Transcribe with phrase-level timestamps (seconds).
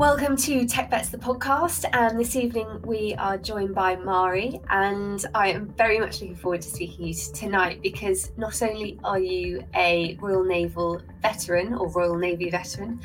[0.00, 1.84] Welcome to TechVets, the podcast.
[1.92, 4.64] And this evening we are joined by Mhairi.
[4.70, 8.98] And I am very much looking forward to speaking to you tonight because not only
[9.04, 12.98] are you a Royal Naval veteran or Royal Navy veteran,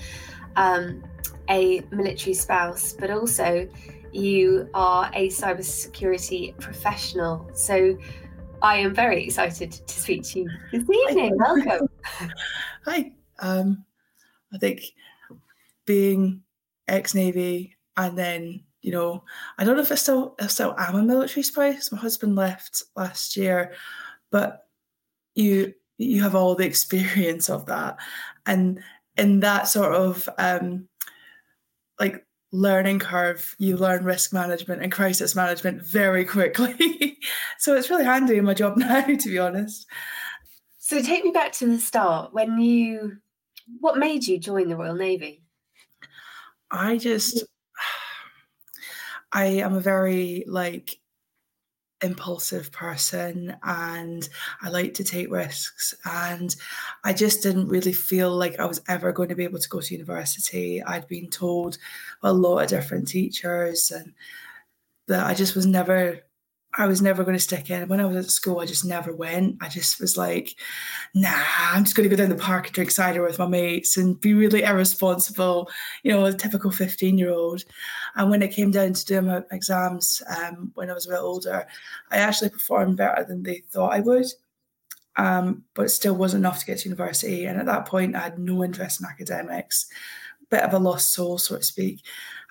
[0.56, 1.04] um,
[1.50, 3.68] a military spouse, but also
[4.14, 7.46] you are a cybersecurity professional.
[7.54, 7.98] So
[8.62, 11.38] I am very excited to speak to you this evening.
[11.38, 11.90] Welcome.
[12.86, 13.12] Hi.
[13.40, 13.84] Um,
[14.54, 14.82] I think
[15.84, 16.42] being
[16.88, 19.24] ex Navy, and then you know,
[19.58, 21.92] I don't know if I still I still am a military spouse.
[21.92, 23.74] My husband left last year,
[24.32, 24.68] but
[25.34, 27.98] you you have all the experience of that,
[28.46, 28.82] and
[29.18, 30.88] in that sort of um,
[32.00, 37.18] like learning curve, you learn risk management and crisis management very quickly.
[37.58, 39.88] so it's really handy in my job now, to be honest.
[40.78, 43.18] So take me back to the start when you
[43.80, 45.42] what made you join the Royal Navy?
[46.76, 47.44] I just,
[49.32, 51.00] I am a very like
[52.02, 54.28] impulsive person and
[54.62, 55.94] I like to take risks.
[56.06, 56.56] And
[57.04, 59.82] I just didn't really feel like I was ever going to be able to go
[59.82, 60.82] to university.
[60.84, 61.78] I'd been told
[62.24, 64.14] a lot of different teachers and
[65.08, 66.20] that I just was never
[66.78, 67.88] I was never going to stick in.
[67.88, 69.58] When I was at school, I just never went.
[69.62, 70.56] I just was like,
[71.14, 71.32] nah,
[71.72, 74.20] I'm just going to go down the park and drink cider with my mates and
[74.20, 75.70] be really irresponsible,
[76.04, 77.64] you know, a typical 15 year old.
[78.16, 81.20] And when it came down to doing my exams um, when I was a bit
[81.20, 81.66] older,
[82.12, 84.26] I actually performed better than they thought I would.
[85.18, 87.46] Um, but it still wasn't enough to get to university.
[87.46, 89.88] And at that point, I had no interest in academics,
[90.50, 92.02] bit of a lost soul, so to speak.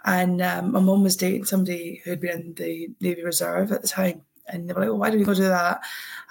[0.05, 3.83] And um, my mum was dating somebody who had been in the Navy Reserve at
[3.83, 4.23] the time.
[4.47, 5.81] And they were like, well, why do we go do that?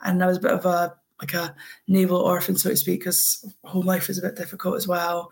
[0.04, 1.56] And I was a bit of a like a
[1.88, 5.32] naval orphan, so to speak, because home life was a bit difficult as well.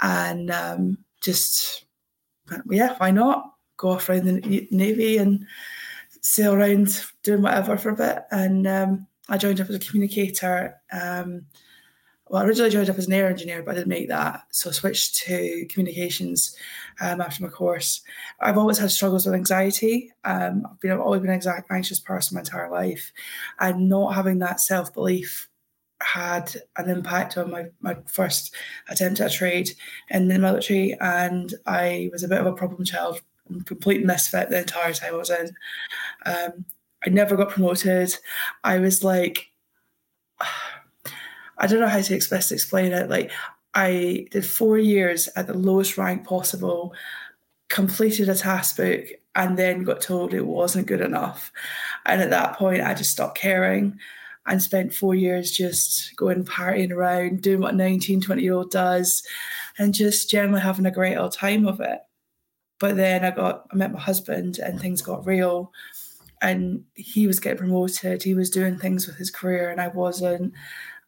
[0.00, 1.84] And um, just,
[2.68, 5.46] yeah, why not go off around the Navy and
[6.20, 8.24] sail around doing whatever for a bit.
[8.30, 10.80] And um, I joined up as a communicator.
[12.30, 14.44] Well, I originally joined up as an air engineer, but I didn't make that.
[14.52, 16.56] So I switched to communications
[17.00, 18.02] um, after my course.
[18.38, 20.12] I've always had struggles with anxiety.
[20.24, 23.12] Um, I've been I've always been an anxious person my entire life,
[23.58, 25.48] and not having that self belief
[26.02, 28.54] had an impact on my, my first
[28.88, 29.70] attempt at a trade
[30.10, 30.96] in the military.
[31.00, 33.20] And I was a bit of a problem child,
[33.64, 35.50] complete misfit the entire time I was in.
[36.26, 36.64] Um,
[37.04, 38.14] I never got promoted.
[38.62, 39.48] I was like,
[41.60, 43.10] I don't know how to best explain it.
[43.10, 43.30] Like
[43.74, 46.94] I did four years at the lowest rank possible,
[47.68, 49.04] completed a task book,
[49.34, 51.52] and then got told it wasn't good enough.
[52.06, 53.98] And at that point, I just stopped caring
[54.46, 58.70] and spent four years just going partying around, doing what a 19, 20 year old
[58.70, 59.22] does,
[59.78, 62.00] and just generally having a great old time of it.
[62.80, 65.72] But then I got, I met my husband and things got real.
[66.42, 70.54] And he was getting promoted, he was doing things with his career, and I wasn't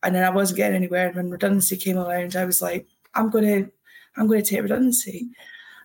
[0.03, 1.07] and then I wasn't getting anywhere.
[1.07, 3.71] And when redundancy came around, I was like, I'm going to,
[4.17, 5.29] I'm going to take redundancy.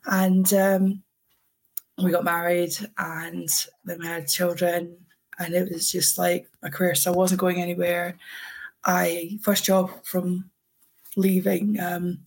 [0.06, 1.04] And um,
[1.98, 3.50] we got married, and
[3.84, 4.96] then we had children,
[5.40, 8.18] and it was just like my career So I wasn't going anywhere.
[8.86, 10.50] I first job from
[11.16, 12.20] leaving um,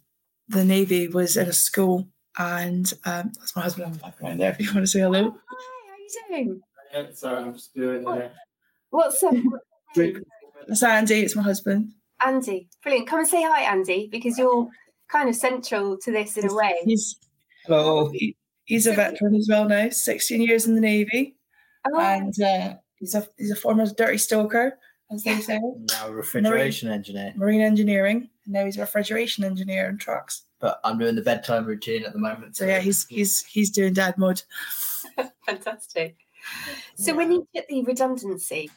[0.49, 2.09] the navy was in a school,
[2.39, 4.51] and um, that's my husband on the background there.
[4.51, 5.35] If you want to say hello.
[5.35, 6.61] Oh, hi, how are you
[6.95, 7.15] doing?
[7.15, 8.33] Sorry, I'm just doing it.
[8.91, 9.35] What's up?
[10.69, 11.21] That's Andy.
[11.21, 11.93] It's my husband.
[12.25, 13.09] Andy, brilliant.
[13.09, 14.69] Come and say hi, Andy, because you're
[15.09, 16.75] kind of central to this in a way.
[16.85, 17.17] He's
[17.67, 18.11] Hello.
[18.11, 19.89] he, he's a veteran as well now.
[19.89, 21.37] 16 years in the navy,
[21.87, 24.79] Oh, and uh, he's a he's a former dirty stoker,
[25.11, 25.59] as they say,
[25.91, 30.43] Now a refrigeration engineer, marine engineering, and now he's a refrigeration engineer in trucks.
[30.61, 32.57] but I'm doing the bedtime routine at the moment.
[32.57, 34.43] So yeah, he's he's he's doing dad mode.
[35.47, 36.17] fantastic.
[36.97, 38.71] So when you took the redundancy,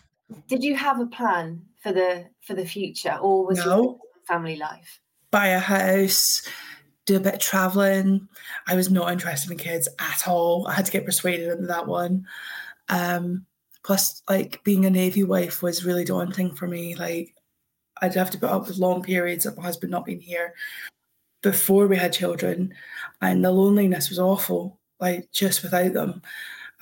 [0.48, 4.00] did you have a plan for the for the future, or was No.
[4.28, 5.00] family life?
[5.32, 6.48] buy a house,
[7.08, 8.28] do a bit of traveling.
[8.68, 10.68] I was not interested in kids at all.
[10.68, 12.28] I had to get persuaded into that one.
[12.90, 13.48] Um,
[13.84, 16.94] plus, like being a Navy wife was really daunting for me.
[16.94, 17.34] Like,
[18.00, 20.54] I'd have to put up with long periods of my husband not being here
[21.42, 22.74] before we had children,
[23.20, 26.22] and the loneliness was awful, like just without them.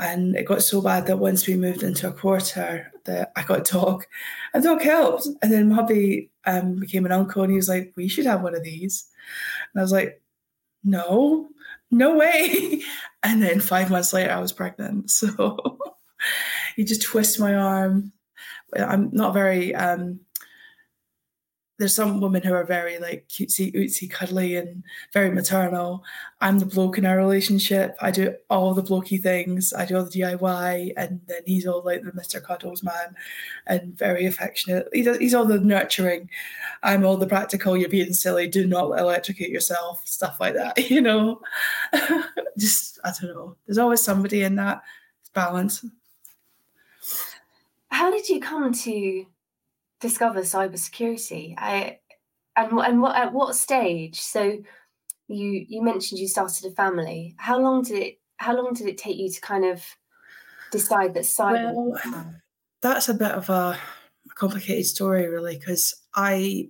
[0.02, 3.70] And it got so bad that once we moved into a quarter, that I got
[3.70, 4.06] a dog,
[4.54, 5.28] and dog helped.
[5.42, 8.56] And then hubby um, became an uncle, and he was like, "We should have one
[8.56, 9.06] of these."
[9.74, 10.22] And I was like,
[10.84, 11.50] "No,
[11.92, 12.82] no way!"
[13.24, 15.12] And then five months later, I was pregnant.
[15.22, 15.80] So
[16.76, 18.12] he just twisted my arm.
[18.76, 20.20] I'm not very um,
[21.82, 24.84] there's some women who are very like cutesy, ootsy, cuddly, and
[25.14, 26.04] very maternal.
[26.40, 27.98] I'm the bloke in our relationship.
[28.00, 29.74] I do all the blokey things.
[29.74, 32.40] I do all the DIY, and then he's all like the Mr.
[32.42, 33.16] Cuddles man,
[33.66, 34.90] and very affectionate.
[34.94, 36.30] He does, he's all the nurturing.
[36.84, 37.76] I'm all the practical.
[37.76, 38.48] You're being silly.
[38.48, 40.04] Do not electrocute yourself.
[40.06, 40.78] Stuff like that.
[40.92, 41.42] You know,
[42.60, 43.56] just I don't know.
[43.66, 44.82] There's always somebody in that
[45.34, 45.84] balance.
[47.88, 49.26] How did you come to
[50.02, 51.56] discover cybersecurity?
[51.58, 52.00] I
[52.56, 54.20] and and what at what stage?
[54.20, 54.60] So
[55.28, 57.36] you you mentioned you started a family.
[57.38, 59.84] How long did it how long did it take you to kind of
[60.72, 62.36] decide that cyber well,
[62.82, 63.78] that's a bit of a
[64.36, 66.70] complicated story really because I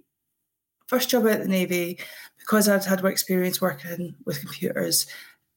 [0.88, 2.00] first job at the Navy
[2.38, 5.08] because I'd had work experience working with computers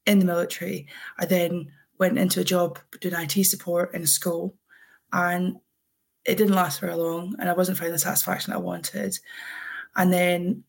[0.06, 0.86] in the military,
[1.18, 4.54] I then went into a job doing IT support in a school
[5.12, 5.56] and
[6.24, 9.18] it didn't last very long and I wasn't finding the satisfaction I wanted.
[9.96, 10.64] And then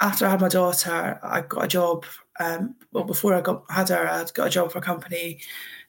[0.00, 2.04] after I had my daughter, I got a job.
[2.40, 5.40] Um, well, before I got had her, I got a job for a company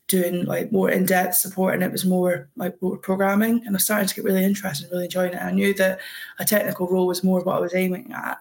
[0.08, 3.62] doing like more in-depth support, and it was more like more programming.
[3.66, 5.42] And I was starting to get really interested, and really enjoying it.
[5.42, 6.00] I knew that
[6.40, 8.38] a technical role was more what I was aiming at,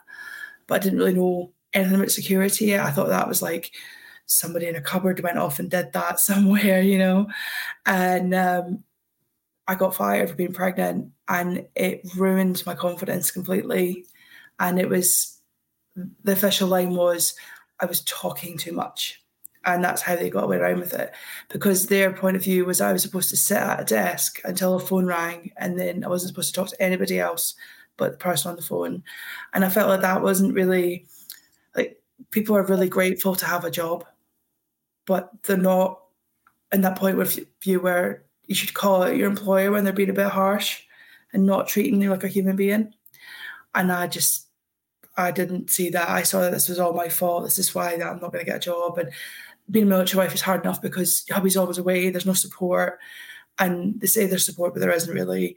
[0.67, 2.79] but I didn't really know anything about security.
[2.79, 3.73] I thought that was like
[4.27, 7.29] somebody in a cupboard went off and did that somewhere, you know.
[7.87, 8.85] And um,
[9.69, 14.07] I got fired for being pregnant and it ruined my confidence completely.
[14.59, 15.41] And it was
[16.25, 17.35] the official line was
[17.81, 19.21] I was talking too much.
[19.65, 21.13] And that's how they got away around with it.
[21.49, 24.75] Because their point of view was I was supposed to sit at a desk until
[24.75, 27.55] a phone rang and then I wasn't supposed to talk to anybody else
[27.97, 29.03] but the person on the phone.
[29.55, 31.07] And I felt like that wasn't really
[31.77, 32.01] like
[32.31, 34.05] people are really grateful to have a job,
[35.07, 36.01] but they're not
[36.73, 40.11] in that point of view where you should call out your employer when they're being
[40.11, 40.83] a bit harsh
[41.33, 42.93] and not treating you like a human being.
[43.75, 44.49] And I just,
[45.17, 46.11] I didn't see that.
[46.11, 47.45] I saw that this was all my fault.
[47.45, 48.99] This is why I'm not going to get a job.
[48.99, 49.11] And
[49.71, 52.11] being a military wife is hard enough because hubby's always away.
[52.11, 52.99] There's no support,
[53.59, 55.57] and they say there's support, but there isn't really.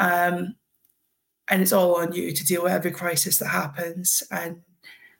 [0.00, 0.56] Um,
[1.46, 4.62] and it's all on you to deal with every crisis that happens, and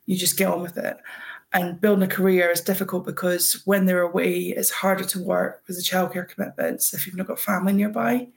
[0.07, 0.97] you just get on with it
[1.57, 5.77] and building a career is difficult because when they're away, it's harder to work with
[5.77, 8.29] the childcare commitments if you've not got family nearby.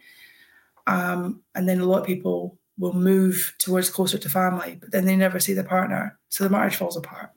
[0.88, 5.06] Um, and then a lot of people will move towards closer to family, but then
[5.06, 7.32] they never see their partner, so the marriage falls apart.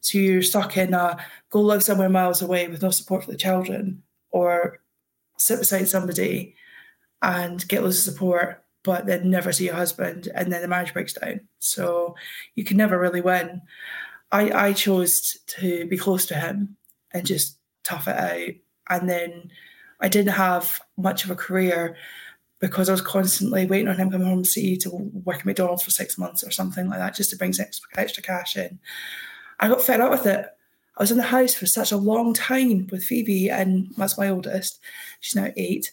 [0.00, 1.18] So you're stuck in a
[1.50, 4.80] go live somewhere miles away with no support for the children, or
[5.36, 6.54] sit beside somebody
[7.20, 10.94] and get loads of support, but then never see your husband, and then the marriage
[10.94, 11.40] breaks down.
[11.58, 12.14] So
[12.54, 13.60] you can never really win.
[14.32, 16.76] I, I chose to be close to him
[17.12, 18.54] and just tough it out.
[18.88, 19.50] And then
[20.00, 21.96] I didn't have much of a career
[22.60, 25.82] because I was constantly waiting on him coming home to see to work at McDonald's
[25.82, 28.78] for six months or something like that, just to bring extra, extra cash in.
[29.58, 30.46] I got fed up with it.
[30.96, 34.28] I was in the house for such a long time with Phoebe, and that's my
[34.28, 34.80] oldest.
[35.20, 35.90] She's now eight.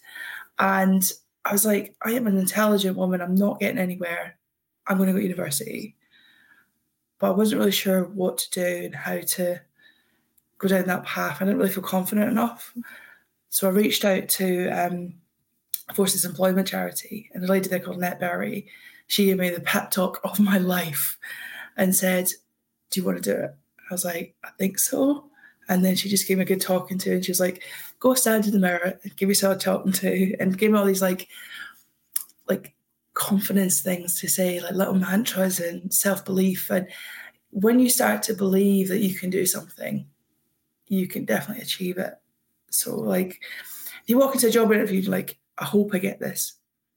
[0.60, 1.10] And
[1.46, 3.22] I was like, I am an intelligent woman.
[3.22, 4.38] I'm not getting anywhere.
[4.88, 5.96] I'm going to go to university
[7.20, 9.60] but I wasn't really sure what to do and how to
[10.58, 11.38] go down that path.
[11.42, 12.74] I didn't really feel confident enough.
[13.50, 15.14] So I reached out to um,
[15.94, 18.68] Forces Employment Charity and a lady there called Annette Berry.
[19.08, 21.18] She gave me the pep talk of my life
[21.76, 22.30] and said,
[22.90, 23.56] Do you want to do it?
[23.90, 25.30] I was like, I think so.
[25.70, 27.62] And then she just gave me a good talking to, and she was like,
[28.00, 30.86] "Go stand in the mirror and give yourself a talking to," and gave me all
[30.86, 31.28] these like,
[32.48, 32.74] like
[33.18, 36.70] confidence things to say, like little mantras and self belief.
[36.70, 36.88] And
[37.50, 40.06] when you start to believe that you can do something,
[40.88, 42.14] you can definitely achieve it.
[42.70, 43.42] So, like,
[44.06, 46.54] you walk into a job interview, like, I hope I get this,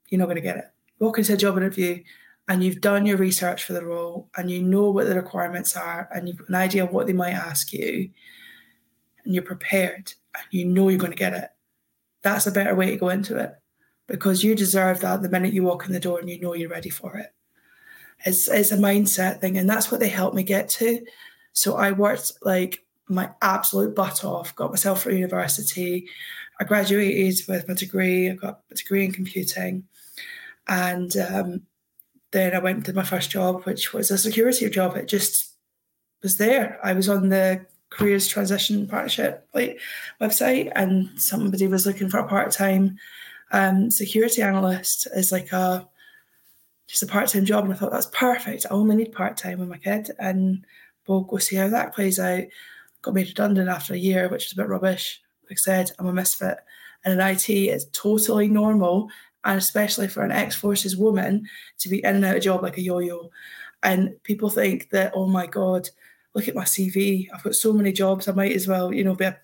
[0.08, 0.70] you're not going to get it.
[0.98, 2.02] walk into a job interview
[2.48, 6.08] and you've done your research for the role and you know what the requirements are
[6.14, 8.10] and you've an idea of what they might ask you
[9.24, 11.48] and you're prepared and you know you're going to get it.
[12.22, 13.54] That's a better way to go into it
[14.10, 16.68] because you deserve that the minute you walk in the door and you know you're
[16.68, 17.32] ready for it.
[18.26, 21.04] It's, it's a mindset thing, and that's what they helped me get to.
[21.52, 26.08] So I worked like my absolute butt off, got myself through university.
[26.60, 29.84] I graduated with my degree, I got a degree in computing.
[30.68, 31.62] And um,
[32.32, 34.96] then I went to my first job, which was a security job.
[34.96, 35.54] It just
[36.22, 36.78] was there.
[36.84, 39.80] I was on the careers transition partnership like
[40.20, 42.96] website and somebody was looking for a part-time
[43.52, 45.88] um, security analyst is like a
[46.86, 48.66] just a part-time job and I thought that's perfect.
[48.66, 50.64] I only need part-time with my kid and
[51.06, 52.44] we'll go see how that plays out.
[53.02, 55.20] Got made redundant after a year, which is a bit rubbish.
[55.44, 56.58] Like I said, I'm a misfit.
[57.04, 59.08] And in IT, it's totally normal
[59.44, 62.82] and especially for an ex-forces woman to be in and out of job like a
[62.82, 63.30] yo-yo.
[63.82, 65.88] And people think that, oh my God,
[66.34, 67.28] look at my CV.
[67.32, 68.28] I've got so many jobs.
[68.28, 69.38] I might as well, you know, be a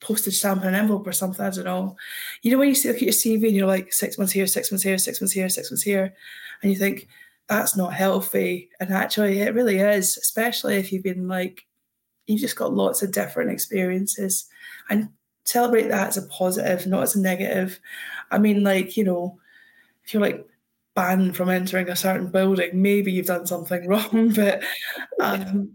[0.00, 1.44] postage stamp and an envelope or something.
[1.44, 1.96] I don't know.
[2.42, 4.46] You know, when you see, look at your CV and you're like six months here,
[4.46, 6.14] six months here, six months here, six months here,
[6.62, 7.08] and you think
[7.48, 8.70] that's not healthy.
[8.80, 11.66] And actually, it really is, especially if you've been like,
[12.26, 14.46] you've just got lots of different experiences
[14.90, 15.08] and
[15.44, 17.78] celebrate that as a positive, not as a negative.
[18.30, 19.38] I mean, like, you know,
[20.04, 20.44] if you're like
[20.94, 24.62] banned from entering a certain building, maybe you've done something wrong, but
[25.20, 25.72] um,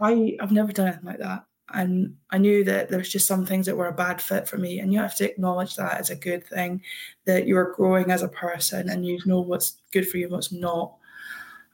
[0.00, 1.44] I, I've never done anything like that
[1.74, 4.78] and I knew that there's just some things that were a bad fit for me,
[4.78, 6.82] and you have to acknowledge that as a good thing,
[7.24, 10.32] that you are growing as a person and you know what's good for you and
[10.32, 10.94] what's not.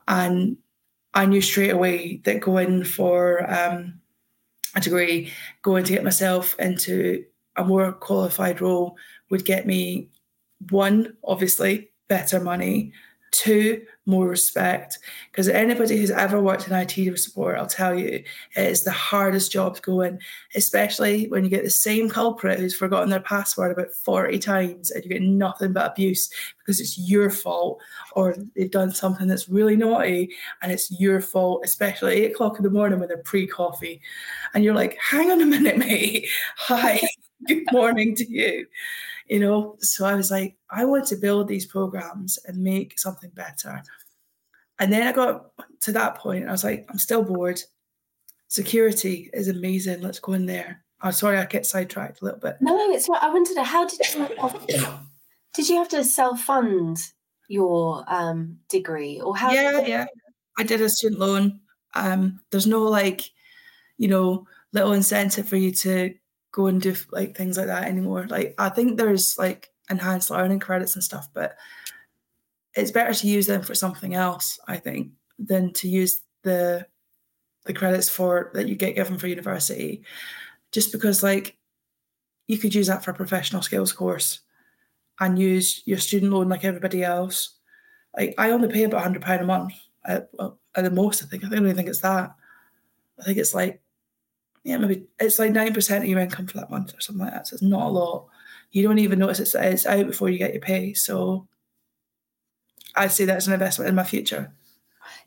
[0.09, 0.57] And
[1.15, 4.01] I knew straight away that going for um,
[4.75, 7.25] a degree, going to get myself into
[7.57, 8.97] a more qualified role
[9.31, 10.09] would get me
[10.71, 12.93] one, obviously, better money,
[13.31, 14.99] two, more respect.
[15.31, 19.53] Because anybody who's ever worked in IT support, I'll tell you, it is the hardest
[19.53, 20.19] job to go in,
[20.55, 25.05] especially when you get the same culprit who's forgotten their password about 40 times and
[25.05, 27.81] you get nothing but abuse because it's your fault
[28.13, 32.59] or they've done something that's really naughty and it's your fault, especially at eight o'clock
[32.59, 34.01] in the morning when they're pre coffee.
[34.55, 36.29] And you're like, hang on a minute, mate.
[36.57, 37.01] Hi,
[37.47, 38.67] good morning to you
[39.31, 39.77] you know?
[39.81, 43.83] So i was like i want to build these programs and make something better.
[44.79, 47.63] And then i got to that point i was like i'm still bored.
[48.49, 50.01] Security is amazing.
[50.01, 50.85] Let's go in there.
[51.01, 52.57] I'm sorry i get sidetracked a little bit.
[52.61, 54.29] No it's right i wanted to how did you
[55.55, 56.99] did you have to self-fund
[57.49, 60.07] your um degree or how yeah yeah.
[60.59, 61.61] I did a student loan.
[61.95, 63.23] Um there's no like
[63.97, 66.15] you know little incentive for you to
[66.53, 68.27] go and do like things like that anymore.
[68.29, 71.57] Like I think there's like enhanced learning credits and stuff, but
[72.75, 76.87] it's better to use them for something else, I think, than to use the
[77.67, 80.03] the credits for that you get given for university.
[80.73, 81.57] Just because like
[82.47, 84.41] you could use that for a professional skills course
[85.21, 87.57] and use your student loan like everybody else.
[88.17, 90.31] Like I only pay about hundred pound a month at,
[90.75, 91.23] at the most.
[91.23, 92.35] I think I don't even think it's that.
[93.19, 93.83] I think it's like
[94.65, 97.33] yeah, maybe it's like nine percent of your income for that month or something like
[97.33, 97.47] that.
[97.47, 98.27] So it's not a lot.
[98.73, 100.95] You don't even notice it's it's out before you get your pay.
[100.95, 101.49] So
[102.95, 104.53] I see that as an investment in my future.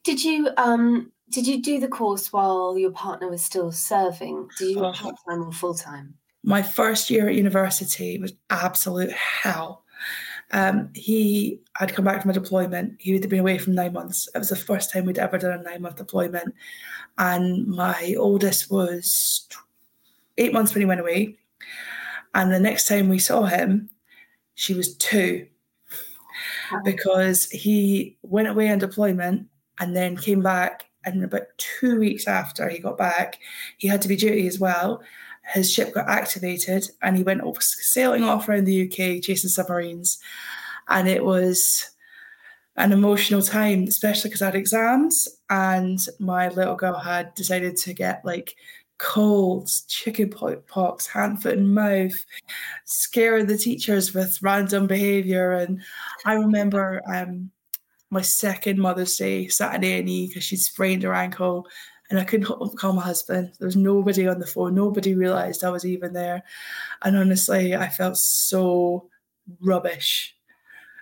[0.03, 4.49] Did you um did you do the course while your partner was still serving?
[4.57, 6.15] Did you uh, part time or full time?
[6.43, 9.83] My first year at university was absolute hell.
[10.53, 12.95] Um, he had come back from a deployment.
[12.99, 14.29] He had been away from nine months.
[14.33, 16.53] It was the first time we'd ever done a nine month deployment
[17.17, 19.47] and my oldest was
[20.37, 21.37] eight months when he went away.
[22.33, 23.89] And the next time we saw him,
[24.55, 25.47] she was two
[26.83, 29.47] because he went away on deployment
[29.79, 30.85] and then came back.
[31.05, 33.39] And about two weeks after he got back,
[33.77, 35.03] he had to be duty as well.
[35.45, 40.19] His ship got activated and he went off sailing off around the UK chasing submarines.
[40.87, 41.89] And it was
[42.75, 47.93] an emotional time, especially because I had exams and my little girl had decided to
[47.93, 48.55] get like
[48.97, 50.31] colds, chicken
[50.67, 52.13] pox, hand, foot, and mouth,
[52.85, 55.53] scare the teachers with random behavior.
[55.53, 55.81] And
[56.25, 57.51] I remember um,
[58.09, 61.67] my second Mother's Day Saturday in E because she sprained her ankle
[62.09, 63.53] and I couldn't call my husband.
[63.57, 64.75] There was nobody on the phone.
[64.75, 66.43] Nobody realized I was even there.
[67.01, 69.09] And honestly, I felt so
[69.61, 70.35] rubbish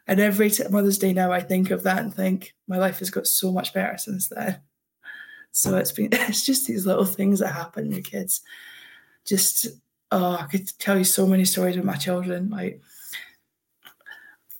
[0.08, 3.10] and every t- Mother's Day now, I think of that and think my life has
[3.10, 4.60] got so much better since then.
[5.52, 8.42] So it's been it's just these little things that happen with kids.
[9.26, 9.68] Just
[10.12, 12.50] oh, I could tell you so many stories with my children.
[12.50, 12.82] Like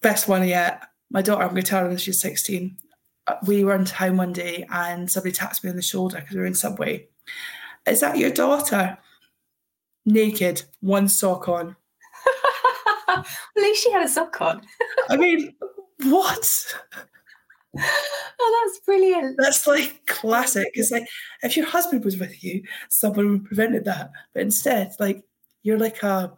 [0.02, 0.84] best one yet.
[1.10, 2.78] My daughter, I'm going to tell her when she's 16.
[3.46, 6.42] We were in town one day and somebody tapped me on the shoulder because we
[6.42, 7.08] were in Subway.
[7.88, 8.98] Is that your daughter?
[10.06, 11.76] Naked, one sock on.
[13.08, 14.62] At least she had a sock on.
[15.10, 15.56] I mean,
[16.04, 16.76] what?
[17.78, 19.38] Oh, that's brilliant.
[19.38, 20.72] That's like classic.
[20.74, 21.08] It's like
[21.44, 24.12] if your husband was with you, someone prevented that.
[24.34, 25.24] But instead, like
[25.64, 26.34] you're like a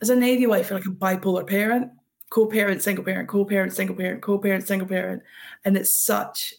[0.00, 1.90] as a Navy wife, you're like a bipolar parent,
[2.34, 5.22] co-parent, single parent, co-parent, single parent, co-parent, single parent.
[5.64, 6.52] And it's such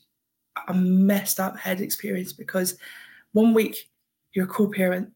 [0.70, 2.78] a messed up head experience because
[3.34, 3.90] one week
[4.32, 5.12] you're a co-parent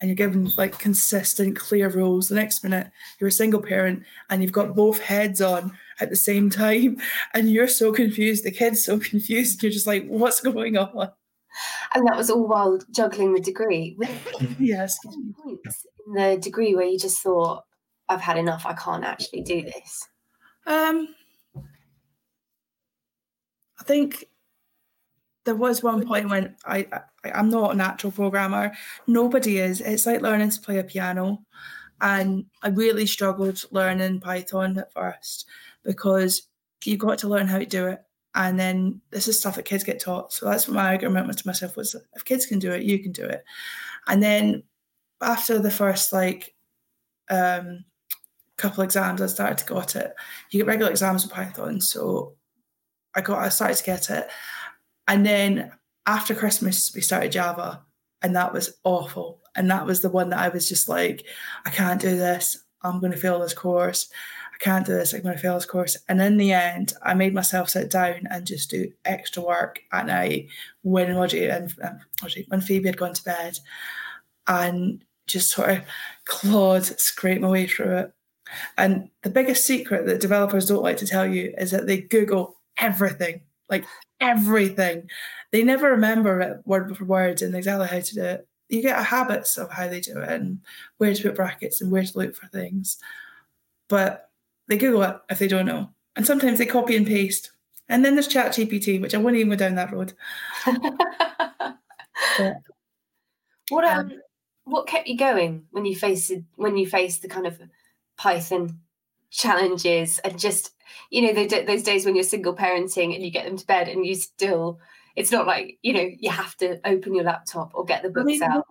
[0.00, 2.28] and you're given like consistent, clear rules.
[2.28, 6.16] The next minute, you're a single parent and you've got both heads on at the
[6.16, 6.98] same time,
[7.34, 8.44] and you're so confused.
[8.44, 9.62] The kid's so confused.
[9.62, 11.10] You're just like, what's going on?
[11.94, 13.96] And that was all while juggling the degree.
[14.58, 14.98] yes.
[15.42, 17.64] Points in the degree where you just thought,
[18.12, 18.64] I've had enough.
[18.66, 20.08] I can't actually do this.
[20.66, 21.14] Um,
[23.80, 24.26] I think
[25.44, 26.86] there was one point when I,
[27.24, 28.72] I I'm not a natural programmer.
[29.06, 29.80] Nobody is.
[29.80, 31.42] It's like learning to play a piano,
[32.00, 35.46] and I really struggled learning Python at first
[35.84, 36.42] because
[36.84, 38.02] you've got to learn how to do it.
[38.34, 40.32] And then this is stuff that kids get taught.
[40.32, 42.98] So that's what my argument was to myself was if kids can do it, you
[42.98, 43.44] can do it.
[44.08, 44.62] And then
[45.20, 46.54] after the first like
[47.30, 47.84] um
[48.62, 50.14] couple exams, I started to got it.
[50.50, 51.80] You get regular exams with Python.
[51.80, 52.34] So
[53.14, 54.28] I got I started to get it.
[55.08, 55.72] And then
[56.06, 57.82] after Christmas we started Java
[58.22, 59.40] and that was awful.
[59.54, 61.26] And that was the one that I was just like,
[61.66, 62.58] I can't do this.
[62.82, 64.10] I'm going to fail this course
[64.52, 65.96] I can't do this, I'm going to fail this course.
[66.08, 70.06] And in the end, I made myself sit down and just do extra work at
[70.06, 70.48] night
[70.82, 71.98] when Roger and um,
[72.48, 73.58] when Phoebe had gone to bed
[74.46, 75.80] and just sort of
[76.26, 78.12] clawed, scrape my way through it.
[78.78, 82.56] And the biggest secret that developers don't like to tell you is that they Google
[82.78, 83.84] everything, like
[84.20, 85.08] everything.
[85.50, 88.48] They never remember it word for word and exactly how to do it.
[88.68, 90.60] You get a habits of how they do it and
[90.98, 92.98] where to put brackets and where to look for things.
[93.88, 94.30] But
[94.68, 95.90] they Google it if they don't know.
[96.16, 97.52] And sometimes they copy and paste.
[97.88, 100.14] And then there's Chat GPT, which I wouldn't even go down that road.
[102.38, 102.56] but,
[103.68, 104.12] what um, um,
[104.64, 107.60] what kept you going when you faced when you faced the kind of
[108.16, 108.80] Python
[109.30, 110.74] challenges and just
[111.10, 114.04] you know those days when you're single parenting and you get them to bed and
[114.04, 114.78] you still
[115.16, 118.24] it's not like you know you have to open your laptop or get the books
[118.24, 118.66] I mean, out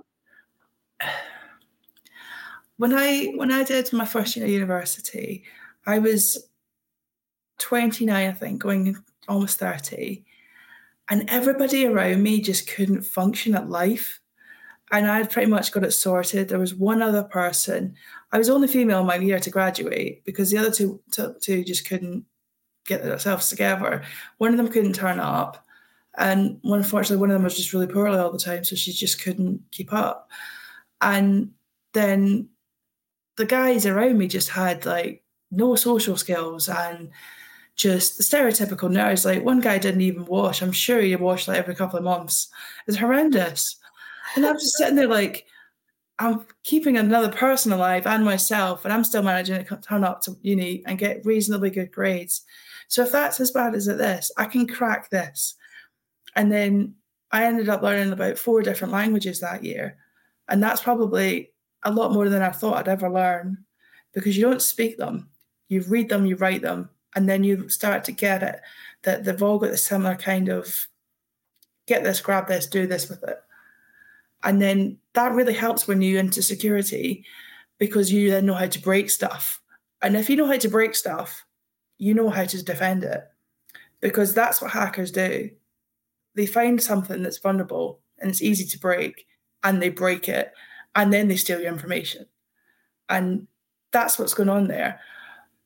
[2.77, 5.43] when i when i did my first year of university
[5.85, 6.47] I was
[7.57, 10.23] 29, I think, going almost 30.
[11.09, 14.19] And everybody around me just couldn't function at life.
[14.91, 16.49] And I'd pretty much got it sorted.
[16.49, 17.95] There was one other person.
[18.31, 21.63] I was only female in my year to graduate because the other two, two, two
[21.63, 22.25] just couldn't
[22.85, 24.03] get themselves together.
[24.37, 25.65] One of them couldn't turn up.
[26.17, 28.63] And unfortunately, one of them was just really poorly all the time.
[28.63, 30.29] So she just couldn't keep up.
[31.01, 31.51] And
[31.93, 32.49] then
[33.37, 37.09] the guys around me just had like no social skills and
[37.75, 39.25] just the stereotypical nerds.
[39.25, 40.61] Like one guy didn't even wash.
[40.61, 42.49] I'm sure he washed like every couple of months.
[42.87, 43.77] It's horrendous.
[44.35, 45.45] And I'm just sitting there like,
[46.21, 50.37] I'm keeping another person alive and myself, and I'm still managing to turn up to
[50.41, 52.43] uni and get reasonably good grades.
[52.87, 55.55] So if that's as bad as it is, I can crack this.
[56.35, 56.95] And then
[57.31, 59.97] I ended up learning about four different languages that year.
[60.47, 61.51] And that's probably
[61.83, 63.57] a lot more than I thought I'd ever learn
[64.13, 65.29] because you don't speak them
[65.71, 68.59] you read them, you write them, and then you start to get it
[69.03, 70.87] that they've all got a similar kind of
[71.87, 73.41] get this, grab this, do this with it.
[74.43, 77.25] And then that really helps when you're into security
[77.77, 79.61] because you then know how to break stuff.
[80.01, 81.45] And if you know how to break stuff,
[81.97, 83.23] you know how to defend it
[83.99, 85.49] because that's what hackers do.
[86.35, 89.27] They find something that's vulnerable and it's easy to break
[89.63, 90.53] and they break it
[90.95, 92.25] and then they steal your information.
[93.09, 93.47] And
[93.91, 94.99] that's what's going on there.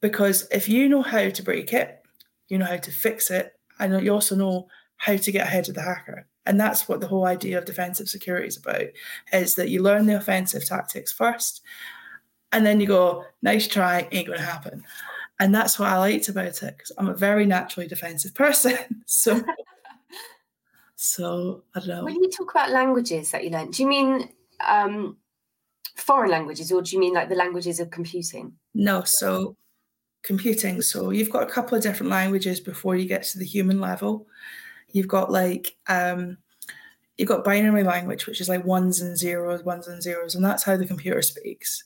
[0.02, 2.04] Because if you know how to break it,
[2.48, 5.76] you know how to fix it, and you also know how to get ahead of
[5.76, 6.28] the hacker.
[6.46, 8.86] And that's what the whole idea of defensive security is about,
[9.34, 11.62] is that you learn the offensive tactics first,
[12.52, 14.84] and then you go, nice try, ain't gonna happen.
[15.40, 18.78] And that's what I liked about it, because I'm a very naturally defensive person.
[19.06, 19.42] so
[20.96, 22.04] so I don't know.
[22.06, 24.30] When you talk about languages that you learned, do you mean
[24.66, 25.18] um,
[25.96, 28.54] foreign languages or do you mean like the languages of computing?
[28.74, 29.56] No, so
[30.24, 30.82] computing.
[30.82, 34.28] So you've got a couple of different languages before you get to the human level.
[34.96, 36.38] You've got like um,
[37.18, 40.64] you've got binary language, which is like ones and zeros, ones and zeros, and that's
[40.64, 41.84] how the computer speaks.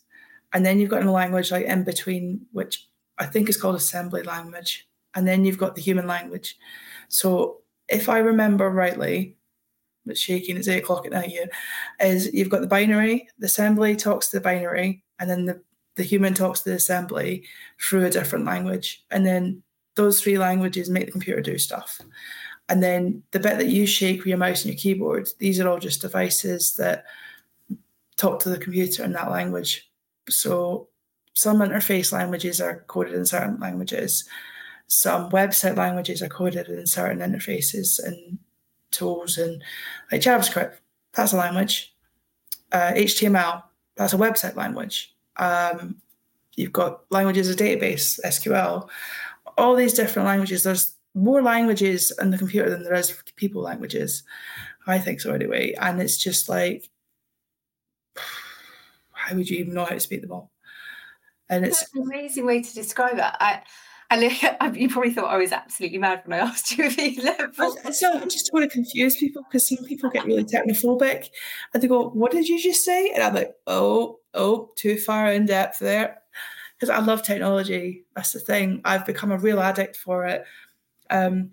[0.54, 4.22] And then you've got a language like in between, which I think is called assembly
[4.22, 4.88] language.
[5.16, 6.56] And then you've got the human language.
[7.08, 9.36] So if I remember rightly,
[10.06, 11.48] it's shaking, it's eight o'clock at night here,
[12.00, 15.60] is you've got the binary, the assembly talks to the binary, and then the
[15.96, 17.44] the human talks to the assembly
[17.82, 19.04] through a different language.
[19.10, 19.64] And then
[19.96, 22.00] those three languages make the computer do stuff.
[22.70, 25.68] And then the bit that you shake with your mouse and your keyboard, these are
[25.68, 27.06] all just devices that
[28.16, 29.90] talk to the computer in that language.
[30.30, 30.88] So
[31.34, 34.28] some interface languages are coded in certain languages.
[34.88, 38.38] Some website languages are coded in certain interfaces and
[38.92, 39.64] tools and
[40.12, 40.78] like JavaScript,
[41.14, 41.94] that's a language.
[42.72, 43.64] Uh, HTML,
[43.96, 45.16] that's a website language.
[45.38, 46.02] Um,
[46.56, 48.88] you've got languages as database, SQL,
[49.58, 50.64] all these different languages.
[50.64, 54.24] There's more languages in the computer than there is people languages.
[54.88, 55.74] I think so anyway.
[55.80, 56.90] And it's just like,
[59.12, 60.52] how would you even know how to speak them all?
[61.50, 63.24] And it's an amazing way to describe it.
[63.24, 63.64] I
[64.12, 67.76] And you probably thought I was absolutely mad when I asked you if you level.
[67.92, 71.28] So I just want to confuse people because some people get really technophobic
[71.74, 73.12] and they go, What did you just say?
[73.12, 76.22] And I'm like, Oh, oh, too far in depth there.
[76.80, 78.06] Because I love technology.
[78.16, 78.82] That's the thing.
[78.86, 80.46] I've become a real addict for it.
[81.10, 81.52] Um,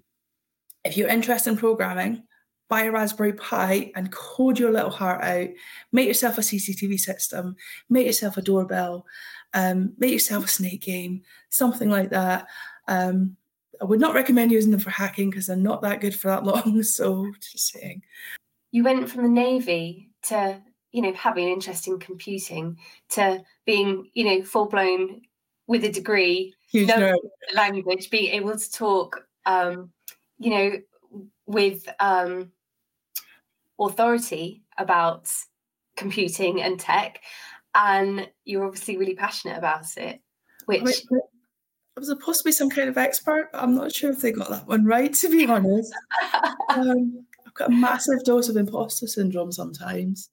[0.84, 2.22] if you're interested in programming,
[2.68, 5.48] buy a Raspberry Pi and code your little heart out.
[5.92, 7.56] Make yourself a CCTV system,
[7.88, 9.06] make yourself a doorbell,
[9.54, 12.46] um, make yourself a snake game, something like that.
[12.88, 13.36] Um,
[13.80, 16.44] I would not recommend using them for hacking because they're not that good for that
[16.44, 16.82] long.
[16.82, 18.02] So just saying.
[18.70, 20.60] You went from the Navy to,
[20.92, 22.78] you know, having an interest in computing
[23.10, 25.22] to being, you know, full blown
[25.66, 26.90] with a degree, Huge
[27.54, 29.90] language, being able to talk, um,
[30.38, 30.72] you know,
[31.46, 32.50] with um,
[33.80, 35.30] authority about
[35.96, 37.20] computing and tech
[37.74, 40.20] and you're obviously really passionate about it
[40.66, 44.20] which I was supposed to be some kind of expert but i'm not sure if
[44.20, 45.92] they got that one right to be honest.
[46.68, 50.30] Um, i've got a massive dose of imposter syndrome sometimes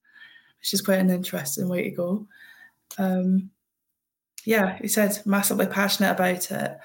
[0.59, 2.27] which is quite an interesting way to go.
[2.97, 3.51] Um,
[4.45, 6.77] yeah he said massively passionate about it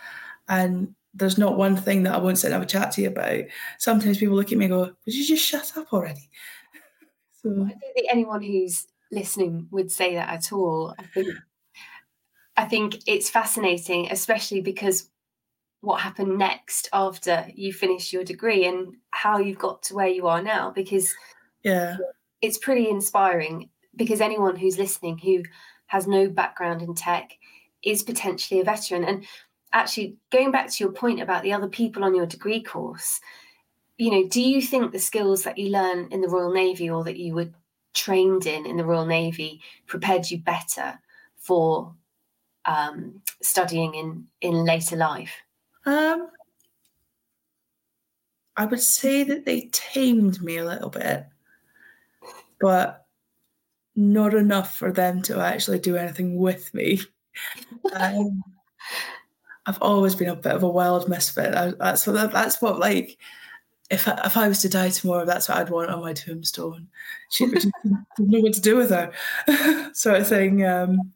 [0.48, 3.08] and there's not one thing that I won't sit and have a chat to you
[3.08, 3.44] about.
[3.78, 6.30] Sometimes people look at me and go, Would you just shut up already?
[7.40, 10.92] So I don't think anyone who's listening would say that at all.
[10.98, 11.28] I think
[12.56, 15.08] I think it's fascinating, especially because
[15.80, 20.26] what happened next after you finished your degree and how you've got to where you
[20.26, 21.14] are now because
[21.62, 21.96] yeah
[22.42, 25.42] it's pretty inspiring because anyone who's listening who
[25.86, 27.30] has no background in tech
[27.84, 29.24] is potentially a veteran and
[29.72, 33.20] actually going back to your point about the other people on your degree course
[33.96, 37.04] you know do you think the skills that you learn in the royal navy or
[37.04, 37.48] that you were
[37.94, 40.98] trained in in the royal navy prepared you better
[41.36, 41.94] for
[42.64, 45.32] um, studying in in later life?
[45.86, 46.28] Um
[48.56, 51.26] i would say that they tamed me a little bit
[52.60, 53.06] but
[53.98, 57.00] not enough for them to actually do anything with me.
[57.94, 58.42] Um,
[59.68, 61.54] I've always been a bit of a wild misfit.
[61.54, 63.18] I, that's what that's what like
[63.90, 66.88] if I, if I was to die tomorrow, that's what I'd want on my tombstone.
[67.30, 67.72] She didn't
[68.18, 69.12] know what to do with her,
[69.92, 70.64] sort of thing.
[70.64, 71.12] Um,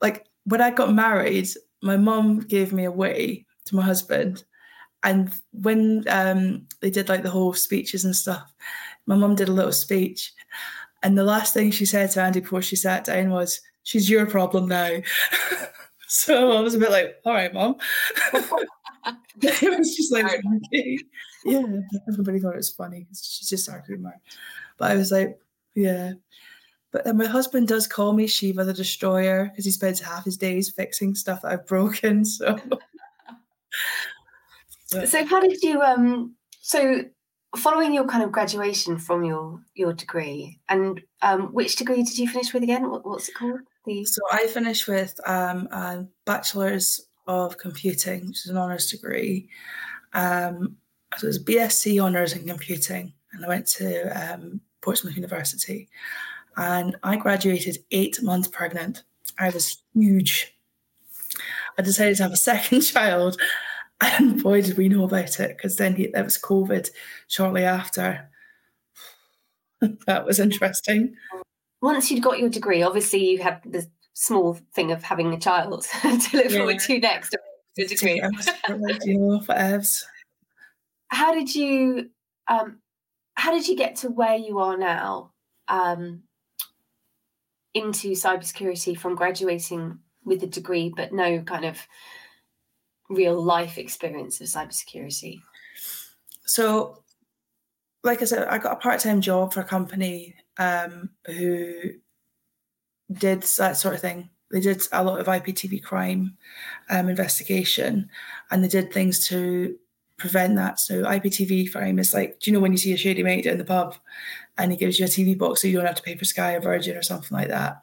[0.00, 1.48] like when I got married,
[1.80, 4.42] my mom gave me away to my husband,
[5.04, 8.52] and when um, they did like the whole speeches and stuff,
[9.06, 10.32] my mom did a little speech,
[11.04, 14.26] and the last thing she said to Andy before she sat down was, "She's your
[14.26, 14.96] problem now."
[16.14, 17.76] So I was a bit like, all right, mom.
[19.40, 20.98] it was just like, okay.
[21.46, 21.62] yeah,
[22.06, 24.20] everybody thought it was funny because she's just our humor.
[24.76, 25.38] But I was like,
[25.74, 26.12] yeah.
[26.90, 30.36] But then my husband does call me Shiva the Destroyer because he spends half his
[30.36, 32.24] days fixing stuff that I've broken.
[34.84, 36.34] So, so how did you um?
[36.60, 37.04] So
[37.56, 42.28] following your kind of graduation from your your degree, and um, which degree did you
[42.28, 42.90] finish with again?
[42.90, 43.60] What, what's it called?
[43.84, 49.48] So I finished with um, a bachelor's of computing, which is an honours degree.
[50.12, 50.76] Um,
[51.16, 55.88] so it was BSc honours in computing, and I went to um, Portsmouth University,
[56.56, 59.02] and I graduated eight months pregnant.
[59.38, 60.56] I was huge.
[61.76, 63.40] I decided to have a second child,
[64.00, 66.88] and boy, did we know about it because then he, there was COVID
[67.26, 68.28] shortly after.
[70.06, 71.16] that was interesting
[71.82, 75.82] once you'd got your degree, obviously you had the small thing of having a child
[76.02, 76.58] to look yeah.
[76.58, 77.36] forward to next.
[77.76, 78.22] Your degree.
[79.04, 80.04] you know, for Evs.
[81.08, 82.10] How did you?
[82.48, 82.78] Um,
[83.34, 85.32] how did you get to where you are now?
[85.68, 86.22] Um,
[87.74, 91.78] into cybersecurity from graduating with a degree, but no kind of
[93.08, 95.40] real life experience of cybersecurity.
[96.44, 97.02] So,
[98.04, 101.74] like I said, I got a part time job for a company um, who
[103.10, 104.30] did that sort of thing.
[104.50, 106.36] They did a lot of IPTV crime
[106.90, 108.10] um, investigation,
[108.50, 109.76] and they did things to
[110.18, 110.78] prevent that.
[110.78, 113.58] So IPTV crime is like, do you know when you see a shady mate in
[113.58, 113.96] the pub,
[114.58, 116.54] and he gives you a TV box so you don't have to pay for Sky
[116.54, 117.82] or Virgin or something like that?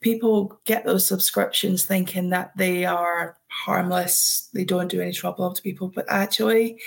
[0.00, 5.62] People get those subscriptions thinking that they are harmless, they don't do any trouble to
[5.62, 6.80] people, but actually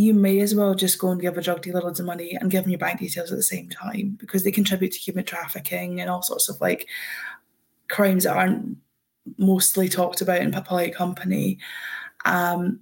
[0.00, 2.50] you may as well just go and give a drug dealer loads of money and
[2.50, 6.00] give them your bank details at the same time because they contribute to human trafficking
[6.00, 6.88] and all sorts of like
[7.88, 8.78] crimes that aren't
[9.36, 11.58] mostly talked about in polite company.
[12.24, 12.80] Um,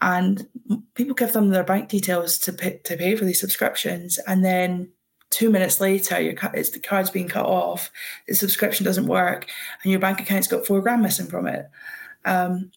[0.00, 0.48] and
[0.94, 4.90] people give them their bank details to pay, to pay for these subscriptions, and then
[5.30, 7.92] two minutes later, your it's the card's being cut off,
[8.26, 9.48] the subscription doesn't work,
[9.84, 11.66] and your bank account's got four grand missing from it.
[12.24, 12.72] Um,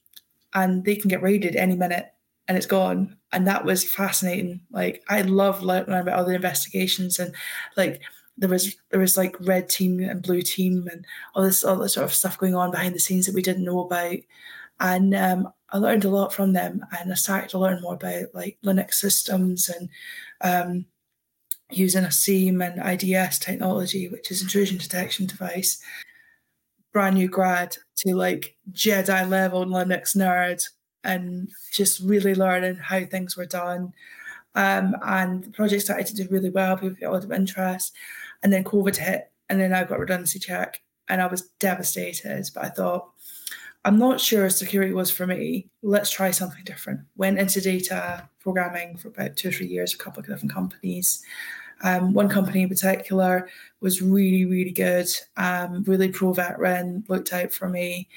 [0.54, 2.14] and they can get raided any minute
[2.50, 3.16] and it's gone.
[3.32, 4.62] And that was fascinating.
[4.72, 7.34] Like I love learning about other investigations and
[7.78, 8.02] like
[8.38, 11.94] there was there was like red team and blue team and all this all this
[11.94, 14.18] sort of stuff going on behind the scenes that we didn't know about.
[14.80, 18.34] And um, I learned a lot from them and I started to learn more about
[18.34, 19.90] like Linux systems and
[20.42, 20.86] um,
[21.70, 25.80] using a SIEM and IDS technology, which is intrusion detection device.
[26.94, 30.64] Brand new grad to like Jedi level Linux nerd
[31.04, 33.94] and just really learning how things were done.
[34.56, 36.76] Um, and the project started to do really well.
[36.76, 37.94] People got a lot of interest.
[38.44, 42.50] And then COVID hit, and then I got redundancy check, and I was devastated.
[42.54, 43.10] But I thought,
[43.86, 45.70] I'm not sure security was for me.
[45.82, 47.02] Let's try something different.
[47.16, 51.24] Went into data programming for about two or three years, a couple of different companies.
[51.82, 55.08] Um, one company in particular was really, really good,
[55.38, 58.10] um, really pro veteran, looked out for me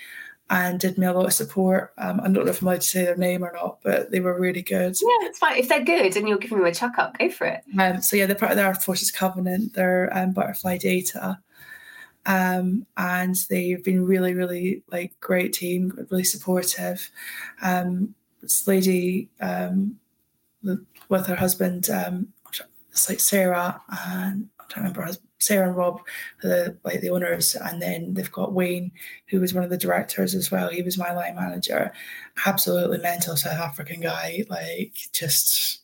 [0.53, 1.95] and did me a lot of support.
[1.97, 4.21] Um, I don't know if I'm allowed to say their name or not, but they
[4.21, 4.95] were really good.
[5.01, 5.57] Yeah, it's fine.
[5.57, 7.65] If they're good and you're giving them a chuck up, go for it.
[7.81, 9.73] Um, so yeah, they're part of the Armed Forces Covenant.
[9.73, 11.39] They're um, Butterfly Data.
[12.27, 17.11] Um, and they've been really, really like great team, really supportive.
[17.63, 19.99] Um, this lady um,
[21.09, 22.29] with her husband, um,
[22.91, 26.01] it's like Sarah and I don't remember her husband, Sarah and Rob,
[26.41, 28.93] the like the owners, and then they've got Wayne,
[29.27, 30.71] who was one of the directors as well.
[30.71, 31.93] He was my line manager.
[32.47, 35.81] Absolutely mental South African guy, like just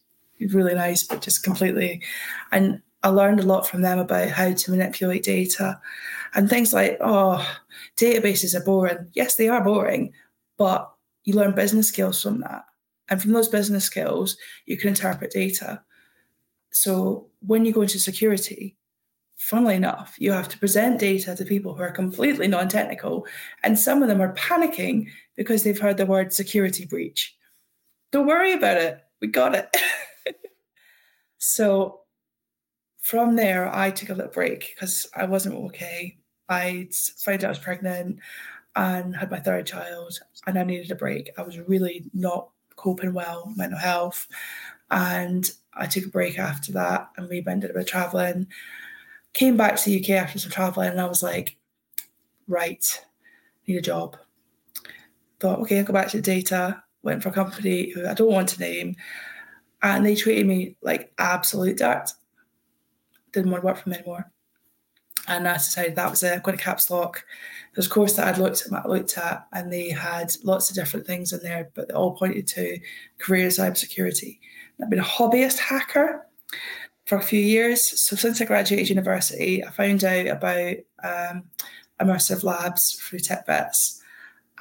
[0.53, 2.03] really nice, but just completely.
[2.53, 5.81] And I learned a lot from them about how to manipulate data
[6.35, 7.45] and things like, oh,
[7.97, 9.09] databases are boring.
[9.13, 10.13] Yes, they are boring,
[10.57, 10.91] but
[11.25, 12.65] you learn business skills from that.
[13.09, 15.83] And from those business skills, you can interpret data.
[16.71, 18.77] So when you go into security,
[19.39, 23.27] funnily enough, you have to present data to people who are completely non technical,
[23.63, 27.37] and some of them are panicking because they've heard the word security breach.
[28.13, 29.75] Don't worry about it, we got it.
[31.39, 32.01] so
[33.01, 36.19] from there, I took a little break because I wasn't okay.
[36.49, 38.19] I found out I was pregnant
[38.77, 41.31] and had my third child, and I needed a break.
[41.39, 44.27] I was really not coping well, mental health.
[44.91, 48.47] And I took a break after that and we a bit traveling
[49.39, 51.57] came back to the UK after some traveling and I was like,
[52.49, 53.05] right,
[53.69, 54.17] need a job.
[55.39, 56.83] Thought, okay, I'll go back to the data.
[57.05, 58.97] Went for a company who I don't want to name,
[59.83, 62.11] and they treated me like absolute dirt.
[63.33, 64.29] Didn't want to work for them anymore.
[65.29, 66.43] And I decided that was it.
[66.43, 67.15] Going to CAPSLOCK.
[67.75, 71.07] There's a course that I'd looked at, looked at, and they had lots of different
[71.07, 72.81] things in there, but they all pointed to
[73.19, 74.41] career cybersecurity.
[74.83, 76.27] I've been a hobbyist hacker
[77.09, 77.99] for a few years.
[77.99, 81.45] So since I graduated university, I found out about um,
[81.99, 84.01] immersive labs through TechVets.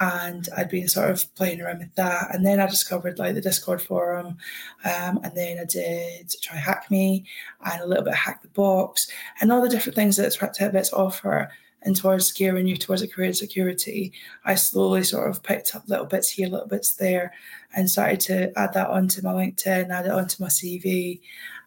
[0.00, 2.34] And I'd been sort of playing around with that.
[2.34, 4.38] And then I discovered like the Discord forum.
[4.84, 7.24] Um, and then I did TryHackMe
[7.66, 11.50] and a little bit Hack the Box and all the different things that TechVets offer
[11.82, 14.12] and towards gearing you towards a career in security,
[14.44, 17.32] I slowly sort of picked up little bits here, little bits there,
[17.74, 21.20] and started to add that onto my LinkedIn, add it onto my CV,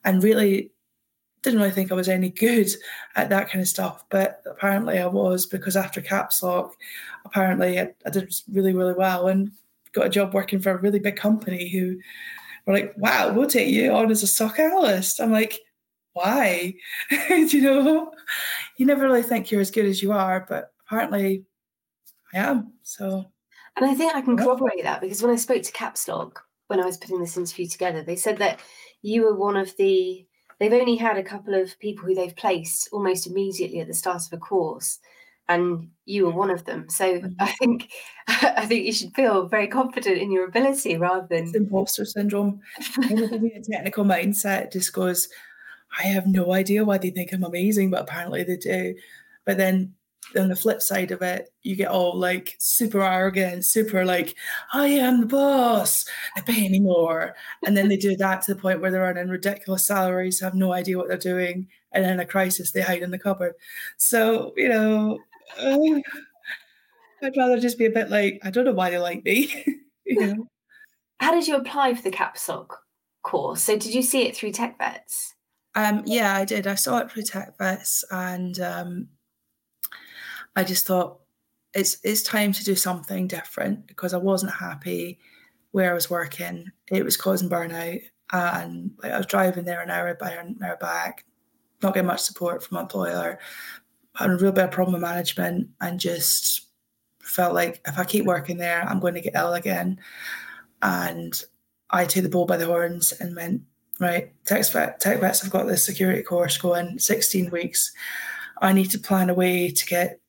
[0.04, 0.72] and really
[1.44, 2.70] didn't really think I was any good
[3.16, 4.06] at that kind of stuff.
[4.10, 6.72] But apparently I was because after CAPSLOCK,
[7.26, 9.52] apparently I, I did really, really well and
[9.94, 12.00] got a job working for a really big company who
[12.66, 15.20] were like, wow, we'll take you on as a SOC analyst.
[15.20, 15.60] I'm like,
[16.14, 16.76] why?
[17.30, 18.12] you know,
[18.78, 21.46] you never really think you're as good as you are, but apparently
[22.34, 22.74] I am.
[22.84, 23.26] So,
[23.78, 26.34] and I think I can corroborate that because when I spoke to CAPSLOCK,
[26.68, 28.60] when I was putting this interview together, they said that
[29.02, 30.26] you were one of the.
[30.60, 34.22] They've only had a couple of people who they've placed almost immediately at the start
[34.28, 35.00] of a course,
[35.50, 36.88] and you were one of them.
[36.90, 37.34] So mm-hmm.
[37.40, 37.92] I think
[38.28, 42.62] I think you should feel very confident in your ability rather than it's imposter syndrome.
[42.98, 45.28] a technical mindset just goes,
[46.00, 48.96] I have no idea why they think I'm amazing, but apparently they do.
[49.46, 49.96] But then
[50.38, 54.36] on the flip side of it, you get all like super arrogant, super like,
[54.74, 56.06] I am the boss,
[56.36, 57.36] I pay me more.
[57.66, 60.74] And then they do that to the point where they're earning ridiculous salaries, have no
[60.74, 61.68] idea what they're doing.
[61.92, 63.54] And in a crisis, they hide in the cupboard.
[63.98, 65.20] So, you know,
[67.24, 69.66] I'd rather just be a bit like, I don't know why they like me.
[70.06, 70.48] you know?
[71.20, 72.70] How did you apply for the CAPSLOCK
[73.24, 73.62] course?
[73.62, 75.34] So did you see it through TechVets?
[75.76, 76.68] Um, yeah, I did.
[76.68, 79.08] I saw it through TechVets and um,
[80.56, 81.20] I just thought
[81.74, 85.20] it's it's time to do something different because I wasn't happy
[85.72, 86.72] where I was working.
[86.90, 90.78] It was causing burnout, and like, I was driving there an hour by an hour
[90.78, 91.26] back,
[91.82, 93.40] not getting much support from my employer,
[94.16, 96.68] having a real of problem with management, and just
[97.22, 100.00] felt like if I keep working there, I'm going to get ill again.
[100.82, 101.42] And
[101.90, 103.62] I took the bull by the horns and went,
[104.00, 107.94] right, TechVets have got this security course going, 16 weeks.
[108.62, 110.21] I need to plan a way to get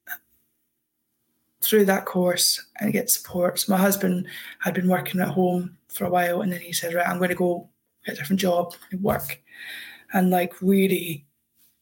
[1.63, 3.61] through that course and get support.
[3.61, 4.27] So my husband
[4.61, 7.31] had been working at home for a while and then he said, right, I'm going
[7.31, 7.69] to go
[8.05, 9.41] get a different job and work
[10.13, 11.27] and like really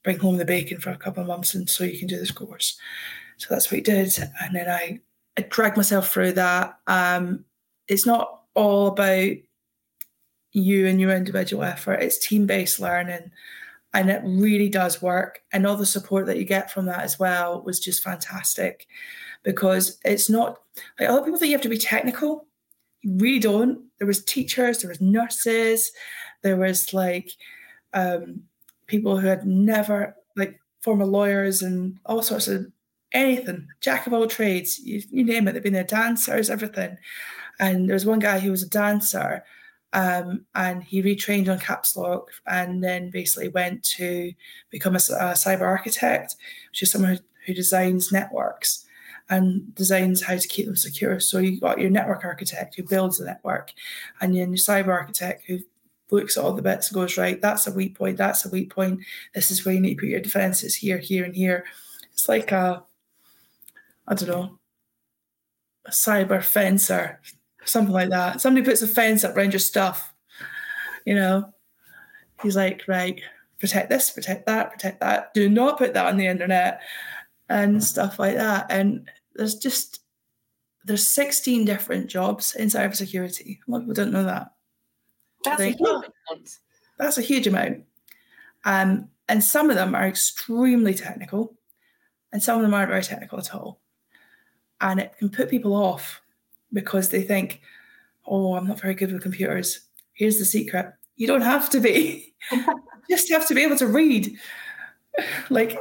[0.02, 2.30] bring home the bacon for a couple of months and so you can do this
[2.30, 2.78] course.
[3.38, 4.16] So that's what he did.
[4.40, 5.00] And then I,
[5.36, 6.78] I dragged myself through that.
[6.86, 7.44] Um,
[7.88, 9.32] it's not all about
[10.52, 13.30] you and your individual effort, it's team based learning.
[13.92, 15.42] And it really does work.
[15.52, 18.86] And all the support that you get from that as well was just fantastic
[19.42, 20.58] because it's not
[20.98, 22.46] like a lot of people think you have to be technical.
[23.02, 23.84] You really don't.
[23.98, 25.90] There was teachers, there was nurses,
[26.42, 27.30] there was like
[27.92, 28.42] um,
[28.86, 32.66] people who had never like former lawyers and all sorts of
[33.12, 35.52] anything, jack of all trades, you, you name it.
[35.52, 36.96] They've been there, dancers, everything.
[37.58, 39.44] And there was one guy who was a dancer,
[39.92, 44.32] um, and he retrained on CAPSLOCK and then basically went to
[44.70, 46.36] become a, a cyber architect,
[46.70, 48.86] which is someone who, who designs networks
[49.30, 51.20] and designs how to keep them secure.
[51.20, 53.72] So you've got your network architect who builds the network,
[54.20, 55.60] and then your cyber architect who
[56.10, 58.74] looks at all the bits and goes, right, that's a weak point, that's a weak
[58.74, 59.00] point.
[59.34, 61.64] This is where you need to put your defenses here, here, and here.
[62.12, 62.82] It's like a,
[64.08, 64.58] I don't know,
[65.86, 67.20] a cyber fencer,
[67.64, 68.40] something like that.
[68.40, 70.12] Somebody puts a fence up around your stuff,
[71.06, 71.54] you know.
[72.42, 73.20] He's like, right,
[73.60, 75.32] protect this, protect that, protect that.
[75.34, 76.80] Do not put that on the internet
[77.48, 78.66] and stuff like that.
[78.70, 79.08] And
[79.40, 80.00] there's just
[80.84, 83.58] there's 16 different jobs in cybersecurity.
[83.66, 84.52] A lot of people don't know that.
[85.44, 86.58] That's think, a huge oh, amount.
[86.98, 87.84] That's a huge amount.
[88.66, 91.54] Um, and some of them are extremely technical,
[92.32, 93.80] and some of them aren't very technical at all.
[94.82, 96.20] And it can put people off
[96.70, 97.62] because they think,
[98.26, 99.80] oh, I'm not very good with computers.
[100.12, 102.34] Here's the secret you don't have to be,
[103.10, 104.38] just have to be able to read.
[105.50, 105.78] like,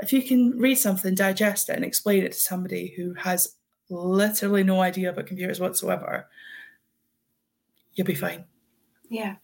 [0.00, 3.56] if you can read something, digest it, and explain it to somebody who has
[3.88, 6.26] literally no idea about computers whatsoever,
[7.94, 8.44] you'll be fine.
[9.08, 9.36] Yeah.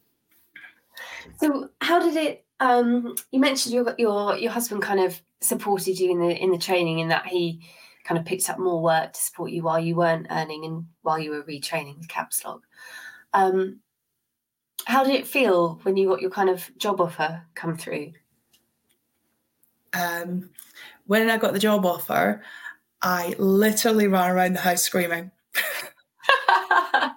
[1.38, 6.10] So how did it um you mentioned your your your husband kind of supported you
[6.10, 7.62] in the in the training in that he
[8.04, 11.18] kind of picked up more work to support you while you weren't earning and while
[11.18, 12.60] you were retraining with CAPSLOCK.
[13.32, 13.80] Um
[14.86, 18.12] how did it feel when you got your kind of job offer come through?
[19.92, 20.50] Um
[21.06, 22.42] when I got the job offer,
[23.02, 25.30] I literally ran around the house screaming.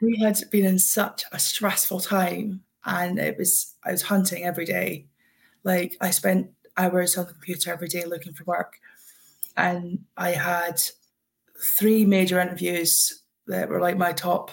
[0.00, 4.64] we had been in such a stressful time and it was I was hunting every
[4.64, 5.06] day.
[5.64, 8.74] Like I spent hours on the computer every day looking for work.
[9.56, 10.80] And I had
[11.60, 14.50] three major interviews that were like my top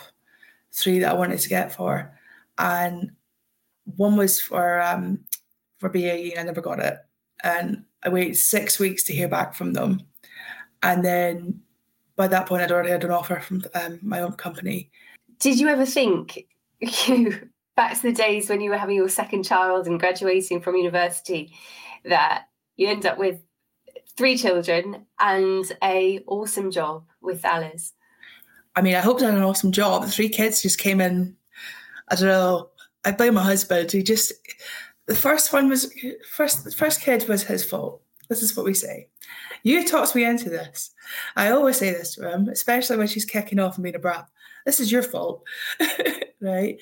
[0.74, 2.14] three that I wanted to get for.
[2.58, 3.12] And
[3.98, 5.22] one was for um
[5.80, 6.98] for BAE, I never got it.
[7.44, 10.02] And I waited six weeks to hear back from them.
[10.84, 11.62] And then
[12.16, 14.92] by that point, I'd already had an offer from um, my own company
[15.40, 16.46] did you ever think
[17.08, 20.76] you back to the days when you were having your second child and graduating from
[20.76, 21.54] university
[22.06, 23.42] that you end up with
[24.18, 27.94] three children and a awesome job with Alice?
[28.76, 30.04] I mean, I hope I had an awesome job.
[30.04, 31.36] The three kids just came in.
[32.10, 32.70] I don't know.
[33.06, 33.92] I blame my husband.
[33.92, 34.34] He just
[35.10, 35.94] the first one was
[36.32, 36.64] first.
[36.64, 38.02] The first kid was his fault.
[38.30, 39.10] This is what we say.
[39.64, 40.92] You talked me into this.
[41.36, 44.28] I always say this to him, especially when she's kicking off and being a brat
[44.66, 45.44] this is your fault.
[46.42, 46.78] right.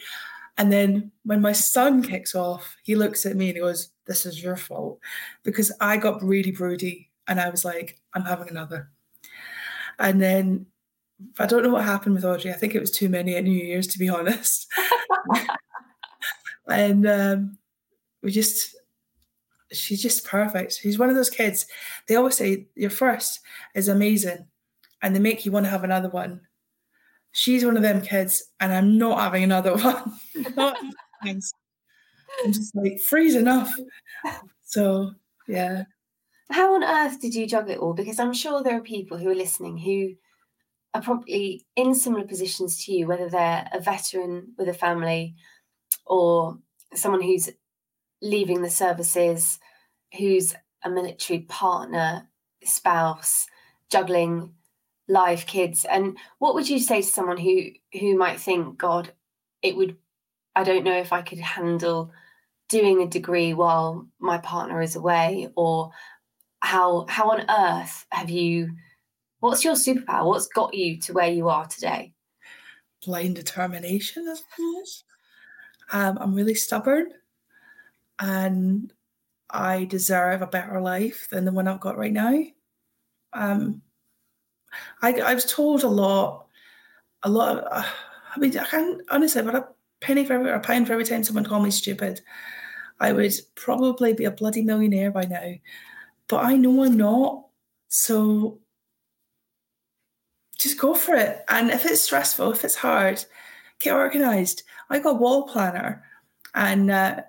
[0.58, 4.26] And then when my son kicks off, he looks at me and he goes, This
[4.26, 5.00] is your fault.
[5.44, 8.90] Because I got really broody and I was like, I'm having another.
[10.00, 10.66] And then
[11.40, 12.52] I don't know what happened with Audrey.
[12.52, 14.68] I think it was too many at New Year's, to be honest.
[16.68, 17.58] and um,
[18.28, 18.76] we just,
[19.72, 20.78] she's just perfect.
[20.82, 21.66] She's one of those kids.
[22.08, 23.40] They always say your first
[23.74, 24.46] is amazing,
[25.02, 26.42] and they make you want to have another one
[27.38, 30.20] she's one of them kids, and I'm not having another one.
[31.22, 31.40] I'm
[32.48, 33.74] just like freeze enough.
[34.64, 35.12] So
[35.48, 35.84] yeah.
[36.50, 37.94] How on earth did you juggle it all?
[37.94, 40.14] Because I'm sure there are people who are listening who
[40.94, 45.36] are probably in similar positions to you, whether they're a veteran with a family
[46.06, 46.58] or
[46.96, 47.50] someone who's
[48.22, 49.60] leaving the services,
[50.18, 52.28] who's a military partner,
[52.64, 53.48] spouse,
[53.90, 54.54] juggling
[55.10, 59.10] live kids and what would you say to someone who who might think god
[59.62, 59.96] it would
[60.54, 62.12] i don't know if i could handle
[62.68, 65.90] doing a degree while my partner is away or
[66.60, 68.70] how how on earth have you
[69.40, 70.26] What's your superpower?
[70.26, 72.14] What's got you to where you are today?
[73.06, 75.04] Blind determination, I suppose.
[75.92, 77.12] Um, I'm really stubborn
[78.20, 78.92] and
[79.50, 82.44] I deserve a better life than the one I've got right now.
[83.34, 83.82] Um,
[85.02, 86.48] I, I was told a lot,
[87.24, 87.86] a lot of, uh,
[88.36, 89.68] I mean, I can't, honestly, but a
[90.02, 92.22] penny for every, a pound for every time someone called me stupid,
[93.00, 95.54] I would probably be a bloody millionaire by now.
[96.28, 97.46] But I know I'm not.
[97.88, 98.60] So
[100.58, 101.44] just go for it.
[101.48, 103.24] And if it's stressful, if it's hard,
[103.80, 104.64] get organized.
[104.90, 106.04] I got a wall planner
[106.56, 107.22] and uh,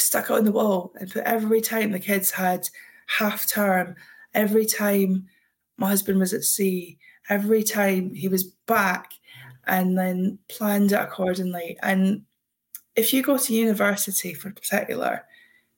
[0.00, 0.92] stuck it on the wall.
[0.98, 2.68] And put every time the kids had
[3.06, 3.96] half term,
[4.34, 5.26] every time
[5.76, 9.12] my husband was at sea, every time he was back,
[9.66, 11.78] and then planned it accordingly.
[11.82, 12.22] And
[12.96, 15.24] if you go to university for particular,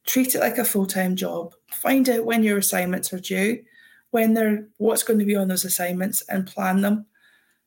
[0.06, 1.54] treat it like a full-time job.
[1.70, 3.62] Find out when your assignments are due,
[4.10, 7.06] when they're what's going to be on those assignments and plan them.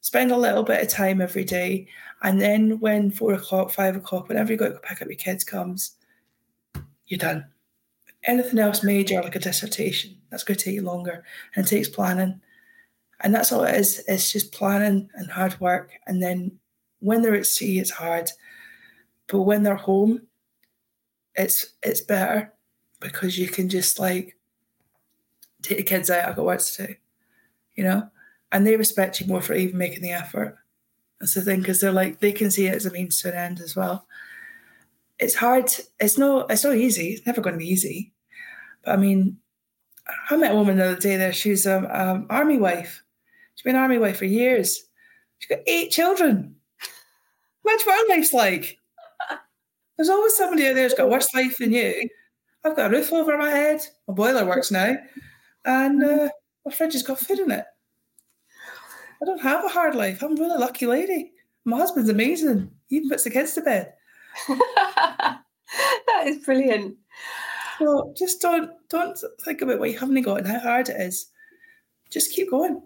[0.01, 1.87] Spend a little bit of time every day.
[2.23, 5.43] And then when four o'clock, five o'clock, whenever you go to pick up your kids
[5.43, 5.96] comes,
[7.07, 7.45] you're done.
[8.23, 11.23] Anything else major, like a dissertation, that's going to take you longer
[11.55, 12.41] and it takes planning.
[13.21, 14.03] And that's all it is.
[14.07, 15.91] It's just planning and hard work.
[16.05, 16.59] And then
[16.99, 18.29] when they're at sea, it's hard.
[19.27, 20.27] But when they're home,
[21.35, 22.53] it's it's better
[22.99, 24.37] because you can just like
[25.61, 26.27] take the kids out.
[26.27, 26.95] I've got work to do,
[27.75, 28.09] you know,
[28.51, 30.57] and they respect you more for even making the effort.
[31.19, 33.35] That's the thing because they're like they can see it as a means to an
[33.35, 34.07] end as well.
[35.19, 35.71] It's hard.
[35.99, 36.41] It's no.
[36.41, 37.13] It's not easy.
[37.13, 38.13] It's never going to be easy.
[38.83, 39.37] But I mean,
[40.29, 41.17] I met a woman the other day.
[41.17, 43.03] There, she's an um, um, army wife.
[43.55, 44.83] She's been an army wife for years.
[45.39, 46.55] She's got eight children.
[47.65, 48.77] Imagine what life's like.
[49.97, 52.07] There's always somebody out there who's got worse life than you.
[52.63, 53.81] I've got a roof over my head.
[54.07, 54.95] My boiler works now,
[55.65, 56.29] and uh,
[56.65, 57.65] my fridge has got food in it.
[59.21, 60.21] I don't have a hard life.
[60.21, 61.31] I'm a really lucky lady.
[61.65, 62.71] My husband's amazing.
[62.87, 63.93] He even puts the kids to bed.
[64.47, 65.41] that
[66.25, 66.97] is brilliant.
[67.79, 71.27] So just don't don't think about what you haven't got and how hard it is.
[72.09, 72.81] Just keep going.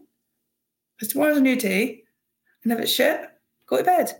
[0.96, 2.04] Because tomorrow's a new day,
[2.64, 3.22] and if it's shit,
[3.66, 4.12] go to bed.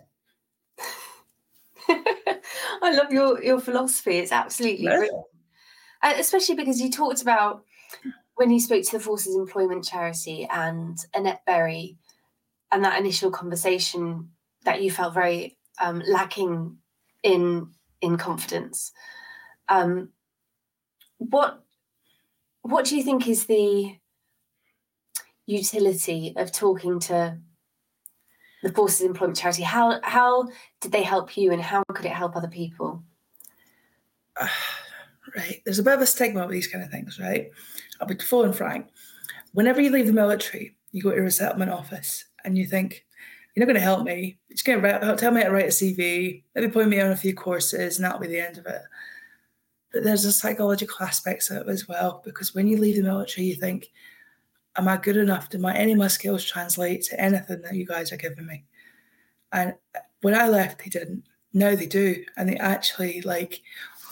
[1.88, 4.18] I love your your philosophy.
[4.18, 5.24] It's absolutely brilliant.
[6.02, 7.64] Uh, especially because you talked about
[8.34, 11.98] when you spoke to the Forces Employment Charity and Annette Berry
[12.72, 14.30] and that initial conversation
[14.64, 16.78] that you felt very um, lacking
[17.22, 17.70] in
[18.00, 18.92] in confidence.
[19.68, 20.10] Um,
[21.18, 21.62] what
[22.62, 23.96] what do you think is the
[25.46, 27.38] utility of talking to
[28.62, 29.62] the Forces Employment Charity?
[29.62, 30.48] How how
[30.80, 33.02] did they help you, and how could it help other people?
[34.40, 34.48] Uh,
[35.36, 37.50] right, there's a bit of a stigma with these kind of things, right?
[38.00, 38.86] I'll be full and frank.
[39.52, 43.04] Whenever you leave the military, you go to a resettlement office, and you think
[43.54, 44.38] you're not going to help me.
[44.48, 47.12] You're just going to tell me how to write a CV, maybe point me on
[47.12, 48.82] a few courses, and that'll be the end of it.
[49.92, 53.46] But there's a psychological aspect of it as well, because when you leave the military,
[53.46, 53.90] you think,
[54.76, 55.50] am I good enough?
[55.50, 58.64] Do my any of my skills translate to anything that you guys are giving me?
[59.52, 61.24] And uh, when I left, they didn't.
[61.52, 63.60] Now they do, and they actually like,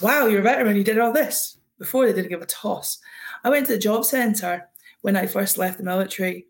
[0.01, 0.77] wow, you're a veteran.
[0.77, 1.57] You did all this.
[1.79, 2.99] Before they didn't give a toss.
[3.43, 4.69] I went to the job centre
[5.01, 6.45] when I first left the military,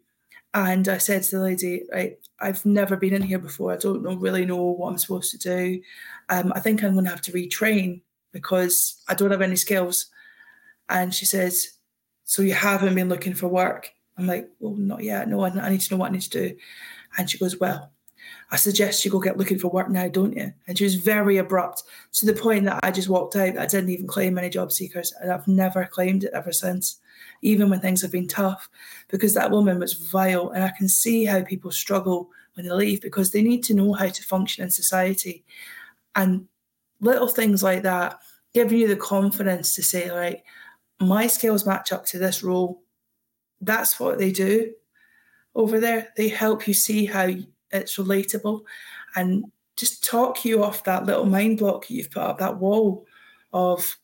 [0.53, 3.71] and I said to the lady, right, I've never been in here before.
[3.71, 5.81] I don't know, really know what I'm supposed to do.
[6.29, 10.07] Um, I think I'm going to have to retrain because I don't have any skills.
[10.89, 11.73] And she says,
[12.25, 13.91] so you haven't been looking for work?
[14.17, 15.27] I'm like, well, not yet.
[15.29, 16.57] No, I need to know what I need to do.
[17.17, 17.91] And she goes, well,
[18.51, 20.53] I suggest you go get looking for work now, don't you?
[20.67, 21.83] And she was very abrupt
[22.13, 23.57] to the point that I just walked out.
[23.57, 26.97] I didn't even claim any job seekers, and I've never claimed it ever since,
[27.41, 28.69] even when things have been tough,
[29.07, 30.49] because that woman was vile.
[30.51, 33.93] And I can see how people struggle when they leave because they need to know
[33.93, 35.43] how to function in society.
[36.15, 36.47] And
[36.99, 38.19] little things like that
[38.53, 40.43] giving you the confidence to say, right,
[40.99, 42.83] my skills match up to this role.
[43.61, 44.73] That's what they do
[45.55, 46.09] over there.
[46.17, 47.29] They help you see how
[47.71, 48.61] it's relatable
[49.15, 49.45] and
[49.77, 53.05] just talk you off that little mind block you've put up, that wall
[53.53, 53.97] of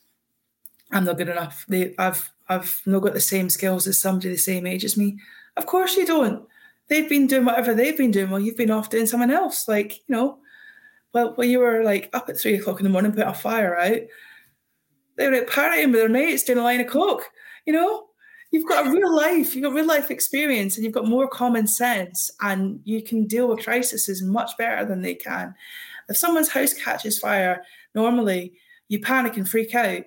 [0.91, 1.65] I'm not good enough.
[1.67, 5.17] They I've I've not got the same skills as somebody the same age as me.
[5.57, 6.47] Of course you don't.
[6.87, 9.67] They've been doing whatever they've been doing while you've been off doing something else.
[9.67, 10.39] Like, you know,
[11.13, 13.77] well, when you were like up at three o'clock in the morning, put a fire
[13.77, 14.01] out,
[15.17, 17.23] they were at partying with their mates doing a line of coke.
[17.65, 18.07] You know,
[18.51, 21.67] you've got a real life, you've got real life experience, and you've got more common
[21.67, 25.53] sense, and you can deal with crises much better than they can.
[26.07, 28.53] If someone's house catches fire, normally
[28.87, 30.03] you panic and freak out.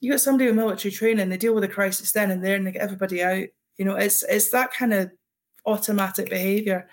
[0.00, 2.66] You got somebody with military training, they deal with a crisis then and there, and
[2.66, 3.44] they get everybody out.
[3.76, 5.10] You know, it's it's that kind of
[5.66, 6.88] automatic behavior.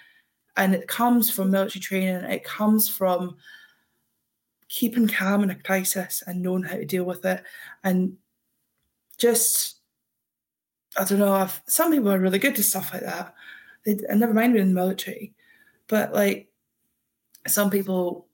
[0.56, 3.38] And it comes from military training, it comes from
[4.70, 7.44] keeping calm in a crisis and knowing how to deal with it.
[7.84, 8.18] And
[9.18, 9.78] just,
[10.98, 13.34] I don't know, I've, some people are really good to stuff like that.
[13.86, 15.34] They, and never mind being in the military.
[15.88, 16.50] But like,
[17.46, 18.28] some people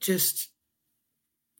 [0.00, 0.50] just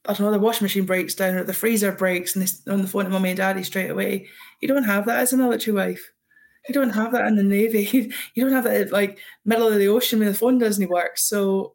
[0.07, 2.83] I don't know, the washing machine breaks down or the freezer breaks and they're on
[2.83, 4.29] the phone to mummy and daddy straight away.
[4.61, 6.11] You don't have that as a military wife.
[6.69, 8.13] You don't have that in the Navy.
[8.35, 11.17] You don't have that like middle of the ocean when the phone doesn't work.
[11.17, 11.75] So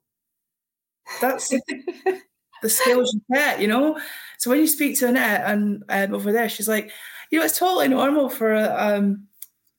[1.22, 1.50] that's
[2.62, 4.00] the skills you get, you know?
[4.38, 6.92] So when you speak to Annette and um, over there, she's like,
[7.32, 9.28] you know, it's totally normal for, um,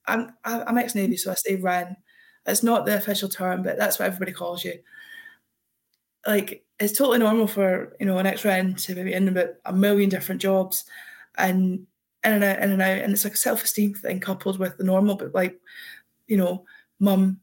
[0.07, 1.97] I'm, I'm ex-Navy, so I say Wren.
[2.47, 4.75] It's not the official term, but that's what everybody calls you.
[6.27, 10.09] Like, it's totally normal for you know an ex-Wren to maybe in about a million
[10.09, 10.85] different jobs
[11.37, 11.87] and
[12.25, 12.99] in and out in and out.
[12.99, 15.61] And it's like a self-esteem thing coupled with the normal but like
[16.27, 16.65] you know
[16.99, 17.41] mum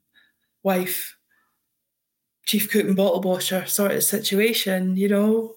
[0.64, 1.16] wife
[2.46, 5.54] chief cook and bottle washer sort of situation you know?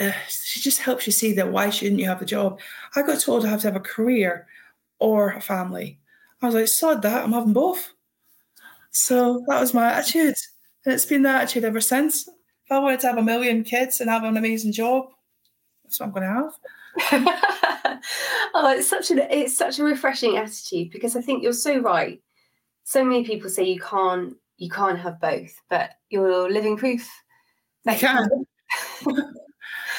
[0.00, 2.58] Uh, she just helps you see that why shouldn't you have a job?
[2.96, 4.46] I got told i have to have a career
[4.98, 5.98] or a family.
[6.40, 7.92] I was like sod that i'm having both.
[8.90, 10.34] So that was my attitude.
[10.84, 12.28] And it's been that attitude ever since
[12.70, 15.08] I wanted to have a million kids and have an amazing job,
[15.92, 18.00] that's what I'm going to have.
[18.54, 22.20] oh, it's such a it's such a refreshing attitude because I think you're so right.
[22.84, 27.08] So many people say you can't you can't have both, but you're living proof
[27.84, 28.28] that you can.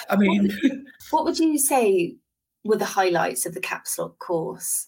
[0.09, 0.51] I mean,
[1.11, 2.15] what would you say
[2.63, 4.87] were the highlights of the CAPSLOCK course?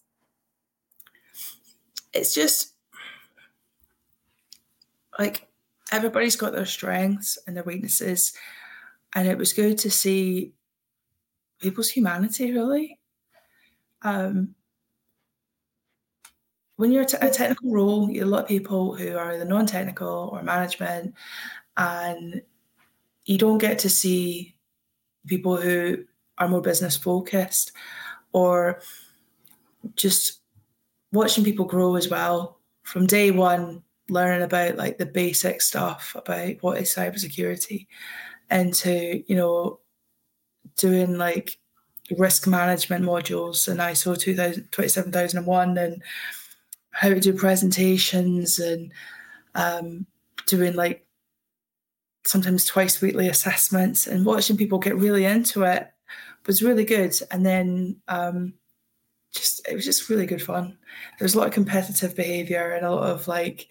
[2.14, 2.74] It's just
[5.20, 5.48] like
[5.92, 8.34] everybody's got their strengths and their weaknesses.
[9.14, 10.54] And it was good to see
[11.60, 13.00] people's humanity, really.
[14.02, 14.56] Um,
[16.76, 19.66] when you're a technical role, you have a lot of people who are either non
[19.66, 21.16] technical or management,
[21.78, 22.42] and
[23.26, 24.56] you don't get to see
[25.26, 26.04] people who
[26.38, 27.72] are more business focused
[28.34, 28.82] or
[29.96, 30.42] just
[31.12, 36.56] watching people grow as well from day one learning about like the basic stuff about
[36.62, 37.88] what is cybersecurity
[38.52, 39.80] into you know
[40.78, 41.58] doing like
[42.18, 46.04] risk management modules and ISO 2000, 27001 and
[46.92, 48.92] how to do presentations and
[49.56, 50.06] um,
[50.46, 51.06] doing like
[52.26, 55.92] sometimes twice weekly assessments and watching people get really into it
[56.48, 57.16] was really good.
[57.32, 58.54] And then um,
[59.34, 60.78] just it was just really good fun.
[61.18, 63.68] There was a lot of competitive behavior and a lot of like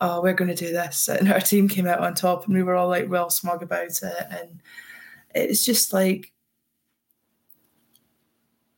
[0.00, 1.08] oh, we're going to do this.
[1.08, 3.86] And our team came out on top and we were all like real smug about
[3.86, 4.26] it.
[4.30, 4.62] And
[5.34, 6.32] it's just like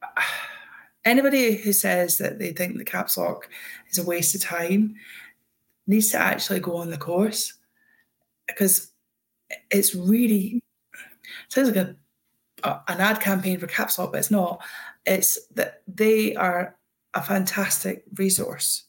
[1.05, 3.43] anybody who says that they think the CAPSLOCK
[3.91, 4.95] is a waste of time
[5.87, 7.55] needs to actually go on the course
[8.47, 8.91] because
[9.71, 11.97] it's really it sounds like a,
[12.63, 14.63] a, an ad campaign for CAPSLOCK but it's not
[15.07, 16.77] it's that they are
[17.15, 18.88] a fantastic resource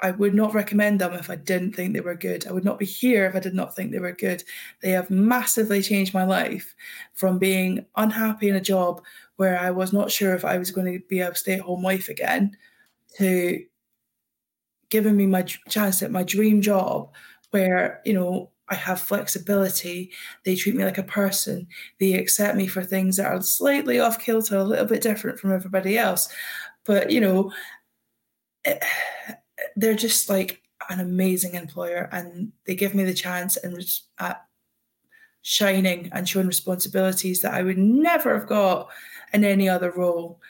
[0.00, 2.46] I would not recommend them if I didn't think they were good.
[2.46, 4.44] I would not be here if I did not think they were good.
[4.80, 6.74] They have massively changed my life
[7.14, 9.02] from being unhappy in a job
[9.36, 11.82] where I was not sure if I was going to be a stay at home
[11.82, 12.56] wife again
[13.16, 13.64] to
[14.90, 17.12] giving me my chance at my dream job
[17.50, 20.12] where, you know, I have flexibility.
[20.44, 21.66] They treat me like a person.
[21.98, 25.52] They accept me for things that are slightly off kilter, a little bit different from
[25.52, 26.28] everybody else.
[26.84, 27.52] But, you know,
[28.64, 28.82] it,
[29.76, 33.82] they're just like an amazing employer and they give me the chance and
[34.18, 34.34] uh,
[35.42, 38.88] shining and showing responsibilities that I would never have got
[39.32, 40.40] in any other role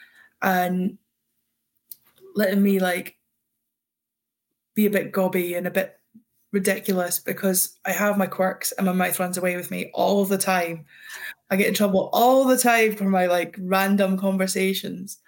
[0.41, 0.97] and
[2.35, 3.17] letting me like
[4.75, 5.99] be a bit gobby and a bit
[6.51, 10.37] ridiculous because I have my quirks and my mouth runs away with me all the
[10.37, 10.85] time.
[11.49, 15.19] I get in trouble all the time for my like random conversations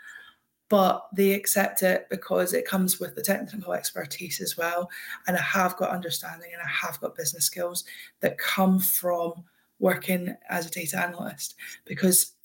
[0.72, 4.90] but they accept it because it comes with the technical expertise as well.
[5.28, 7.84] And I have got understanding and I have got business skills
[8.22, 9.44] that come from
[9.80, 12.36] working as a data analyst because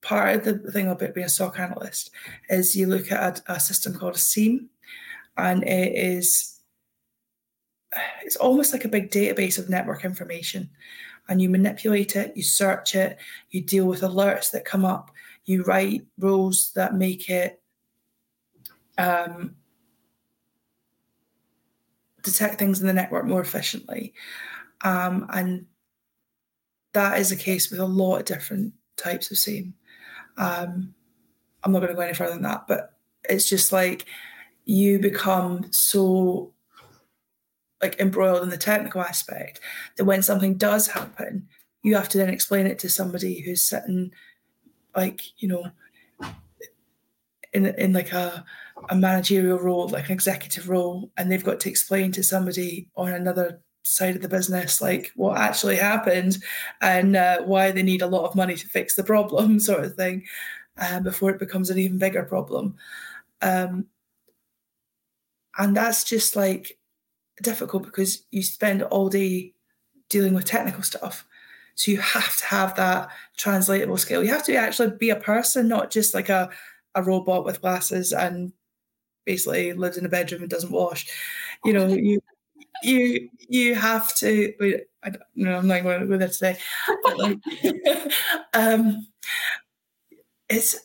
[0.00, 2.12] part of the thing about being a SOC analyst
[2.48, 4.70] is you look at a, a system called a SIEM
[5.36, 6.60] and it is
[8.22, 10.70] it's almost like a big database of network information
[11.28, 13.18] and you manipulate it you search it
[13.50, 15.10] you deal with alerts that come up
[15.46, 17.62] you write rules that make it
[18.98, 19.54] um,
[22.22, 24.12] detect things in the network more efficiently.
[24.82, 25.66] Um, and
[26.92, 29.74] that is the case with a lot of different types of SIEM.
[30.36, 30.94] Um,
[31.62, 32.94] I'm not going to go any further than that, but
[33.28, 34.06] it's just like
[34.64, 36.52] you become so
[37.80, 39.60] like embroiled in the technical aspect
[39.96, 41.46] that when something does happen,
[41.82, 44.10] you have to then explain it to somebody who's sitting
[44.96, 45.66] like, you know,
[47.52, 48.44] in in like a
[48.90, 53.12] a managerial role, like an executive role, and they've got to explain to somebody on
[53.12, 56.38] another side of the business like what actually happened
[56.82, 59.94] and uh, why they need a lot of money to fix the problem, sort of
[59.94, 60.24] thing,
[60.78, 62.74] uh, before it becomes an even bigger problem.
[63.42, 63.86] Um,
[65.58, 66.78] and that's just like
[67.42, 69.54] difficult because you spend all day
[70.08, 71.26] dealing with technical stuff.
[71.76, 74.24] So you have to have that translatable skill.
[74.24, 76.50] You have to actually be a person, not just like a,
[76.94, 78.52] a robot with glasses and
[79.26, 81.06] basically lives in a bedroom and doesn't wash.
[81.64, 82.20] You know, you
[82.82, 84.54] you you have to.
[85.02, 86.56] I don't, no, I'm not going to go there today.
[87.02, 87.38] But like,
[88.54, 89.06] um,
[90.48, 90.76] it's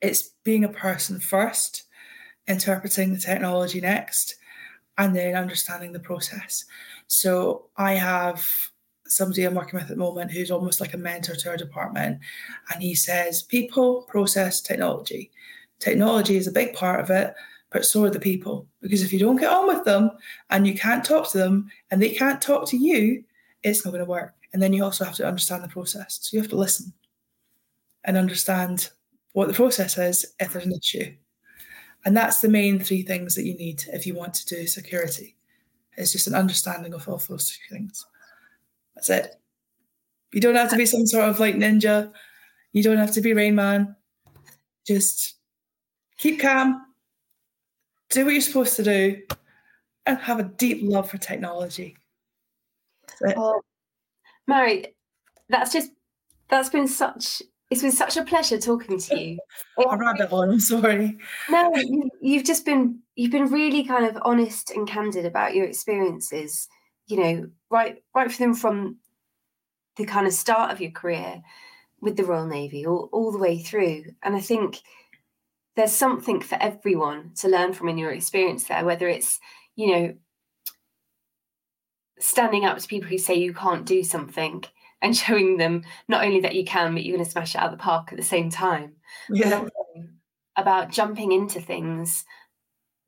[0.00, 1.84] it's being a person first
[2.48, 4.36] interpreting the technology next,
[4.96, 6.64] and then understanding the process.
[7.12, 8.42] So I have
[9.06, 12.18] somebody I'm working with at the moment who's almost like a mentor to our department,
[12.72, 15.30] and he says people, process, technology.
[15.78, 17.34] Technology is a big part of it,
[17.70, 18.66] but so are the people.
[18.80, 20.10] Because if you don't get on with them
[20.48, 23.22] and you can't talk to them and they can't talk to you,
[23.62, 24.32] it's not going to work.
[24.54, 26.18] And then you also have to understand the process.
[26.22, 26.94] So you have to listen
[28.04, 28.88] and understand
[29.34, 31.14] what the process is if there's an issue.
[32.06, 35.36] And that's the main three things that you need if you want to do security.
[35.96, 38.06] It's just an understanding of all those two things.
[38.94, 39.36] That's it.
[40.32, 42.12] You don't have to be some sort of like ninja.
[42.72, 43.94] You don't have to be Rain Man.
[44.86, 45.36] Just
[46.16, 46.86] keep calm,
[48.10, 49.22] do what you're supposed to do,
[50.06, 51.96] and have a deep love for technology.
[53.36, 53.60] Oh,
[54.48, 54.86] Mhairi,
[55.48, 55.90] that's just
[56.48, 57.42] that's been such
[57.72, 59.38] it's been such a pleasure talking to you.
[59.78, 60.50] I rabbit on.
[60.50, 61.16] I'm sorry.
[61.48, 61.72] No,
[62.20, 66.68] you, have just been you've been really kind of honest and candid about your experiences.
[67.06, 68.98] You know, right right from them from
[69.96, 71.42] the kind of start of your career
[72.00, 74.04] with the Royal Navy, all, all the way through.
[74.22, 74.80] And I think
[75.74, 79.40] there's something for everyone to learn from in your experience there, whether it's
[79.76, 80.14] you know
[82.18, 84.62] standing up to people who say you can't do something
[85.02, 87.72] and showing them not only that you can, but you're going to smash it out
[87.72, 88.94] of the park at the same time.
[89.28, 89.66] Yeah.
[90.56, 92.24] About jumping into things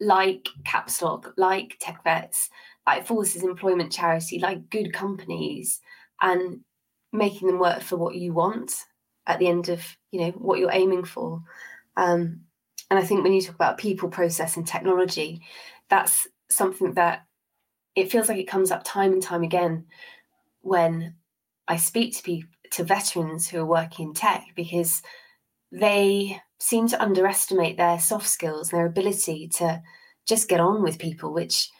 [0.00, 2.48] like CAPSLOCK, like TechVets,
[2.86, 5.80] like Forces Employment Charity, like good companies,
[6.20, 6.60] and
[7.12, 8.74] making them work for what you want
[9.26, 11.42] at the end of you know what you're aiming for.
[11.96, 12.40] Um,
[12.90, 15.42] and I think when you talk about people, process, and technology,
[15.88, 17.26] that's something that
[17.94, 19.86] it feels like it comes up time and time again
[20.62, 21.14] when
[21.68, 25.02] I speak to people, to veterans who are working in tech because
[25.70, 29.82] they seem to underestimate their soft skills, and their ability to
[30.26, 31.70] just get on with people, which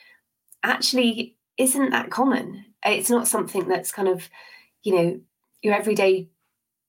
[0.63, 2.65] actually isn't that common.
[2.85, 4.29] It's not something that's kind of,
[4.83, 5.21] you know,
[5.63, 6.29] your everyday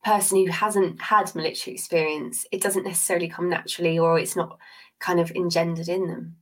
[0.03, 2.45] person who hasn't had military experience.
[2.51, 4.57] It doesn't necessarily come naturally, or it's not
[4.99, 6.35] kind of engendered in them.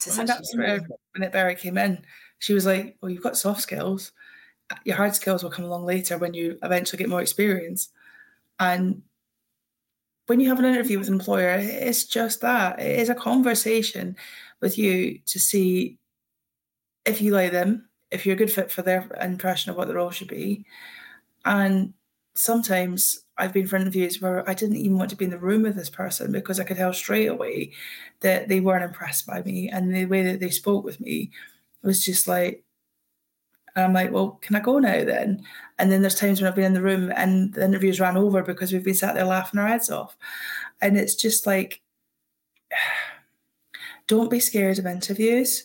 [0.00, 0.86] To well, that's where
[1.16, 2.04] when Berry came in,
[2.38, 4.12] she was like, "Well, you've got soft skills."
[4.84, 7.88] Your hard skills will come along later when you eventually get more experience.
[8.58, 9.02] And
[10.26, 14.16] when you have an interview with an employer, it's just that it is a conversation
[14.60, 15.98] with you to see
[17.04, 19.94] if you like them, if you're a good fit for their impression of what the
[19.94, 20.66] role should be.
[21.44, 21.94] And
[22.34, 25.62] sometimes I've been for interviews where I didn't even want to be in the room
[25.62, 27.72] with this person because I could tell straight away
[28.20, 31.30] that they weren't impressed by me and the way that they spoke with me
[31.82, 32.64] was just like
[33.76, 35.44] and I'm like, well, can I go now then?
[35.78, 38.42] And then there's times when I've been in the room and the interviews ran over
[38.42, 40.16] because we've been sat there laughing our heads off.
[40.80, 41.82] And it's just like,
[44.06, 45.64] don't be scared of interviews.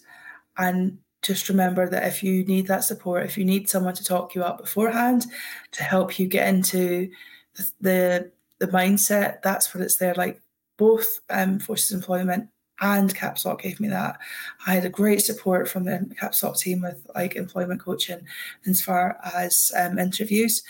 [0.57, 4.35] And just remember that if you need that support, if you need someone to talk
[4.35, 5.25] you up beforehand
[5.71, 7.09] to help you get into
[7.55, 10.15] the, the, the mindset, that's what it's there.
[10.15, 10.41] Like
[10.75, 12.49] both um, forces employment
[12.81, 14.17] and CAPSLOCK gave me that.
[14.65, 18.25] I had a great support from the CAPSLOCK team with like employment coaching
[18.67, 20.63] as far as um, interviews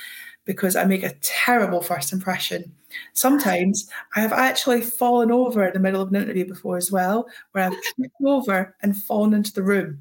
[0.46, 2.72] because I make a terrible first impression.
[3.14, 7.28] Sometimes I have actually fallen over in the middle of an interview before as well,
[7.52, 10.00] where I've tripped over and fallen into the room.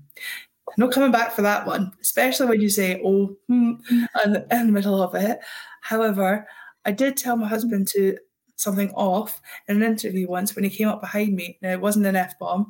[0.77, 3.75] not coming back for that one, especially when you say, oh, hmm,
[4.25, 5.41] in the middle of it.
[5.83, 6.47] However,
[6.85, 8.17] I did tell my husband to
[8.61, 11.59] something off in an interview once when he came up behind me.
[11.63, 12.67] Now, it wasn't an F bomb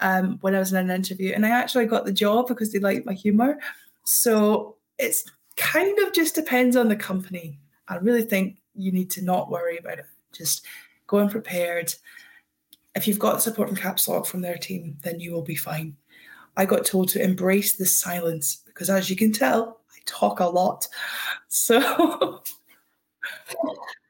[0.00, 2.78] um, when I was in an interview, and I actually got the job because they
[2.78, 3.58] liked my humor.
[4.04, 5.24] So it's
[5.56, 7.58] kind of just depends on the company.
[7.88, 10.06] I really think you need to not worry about it.
[10.32, 10.66] Just
[11.06, 11.94] go in prepared.
[12.94, 15.96] if you've got support from CAPSLOCK from their team, then you will be fine.
[16.56, 20.46] I got told to embrace the silence because, as you can tell, I talk a
[20.46, 20.86] lot.
[21.48, 22.42] So,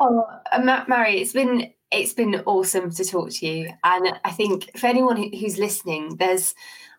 [0.00, 4.76] oh, uh, Mhairi, it's been it's been awesome to talk to you, and I think
[4.78, 6.54] for anyone who's listening, there's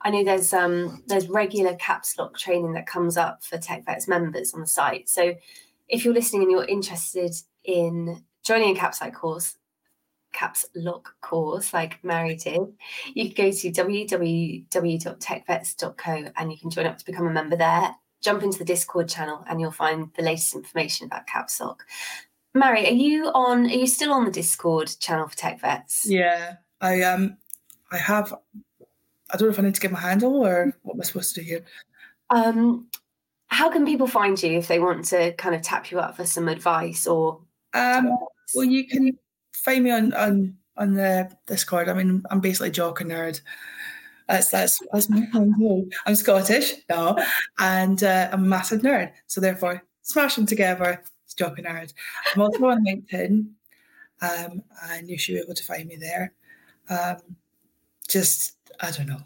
[0.06, 4.62] I know there's um there's regular CAPSLOCK training that comes up for TechVets members on
[4.62, 5.10] the site.
[5.10, 5.34] So
[5.88, 9.58] if you're listening and you're interested in joining a CAPSLOCK course,
[10.36, 12.62] CAPSLOCK course like Mhairi did,
[13.16, 17.96] you can go to www.techvets.co and you can join up to become a member there.
[18.22, 21.80] Jump into the Discord channel and you'll find the latest information about CAPSLOCK.
[22.56, 23.66] Mhairi, are you on?
[23.66, 26.04] Are you still on the Discord channel for TechVets?
[26.06, 27.38] Yeah, I um,
[27.92, 28.34] I have
[29.32, 31.36] I don't know if I need to give my handle or what am I supposed
[31.36, 31.66] to do here?
[32.30, 32.88] Um,
[33.48, 36.26] how can people find you if they want to kind of tap you up for
[36.26, 37.42] some advice or?
[37.74, 38.18] Um,
[38.54, 39.18] well, you can
[39.54, 41.90] find me on on on the Discord.
[41.90, 43.42] I mean, I'm basically jock and nerd.
[44.30, 45.92] That's that's that's my thing.
[46.06, 47.18] I'm Scottish, no,
[47.60, 49.12] and uh, I'm a massive nerd.
[49.28, 51.04] So therefore, smash them together.
[51.40, 51.94] And nerd.
[52.34, 53.48] I'm also on LinkedIn,
[54.22, 56.34] um, and you should be able to find me there.
[56.90, 57.18] Um,
[58.08, 59.22] just I don't know.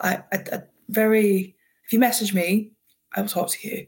[0.00, 1.56] I, I, I very
[1.86, 2.72] if you message me,
[3.14, 3.86] I will talk to you.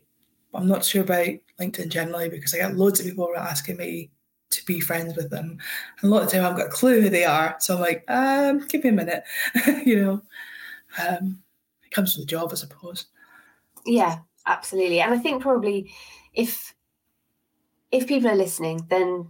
[0.54, 1.28] I'm not sure about
[1.60, 4.10] LinkedIn generally because I get loads of people asking me
[4.50, 5.58] to be friends with them.
[6.00, 7.56] And a lot of the time I've got a clue who they are.
[7.58, 9.24] So I'm like, um, give me a minute.
[9.84, 10.22] you know.
[10.98, 11.42] Um,
[11.84, 13.06] it comes with the job, I suppose.
[13.84, 15.00] Yeah, absolutely.
[15.00, 15.92] And I think probably
[16.34, 16.74] if
[17.96, 19.28] if people are listening, then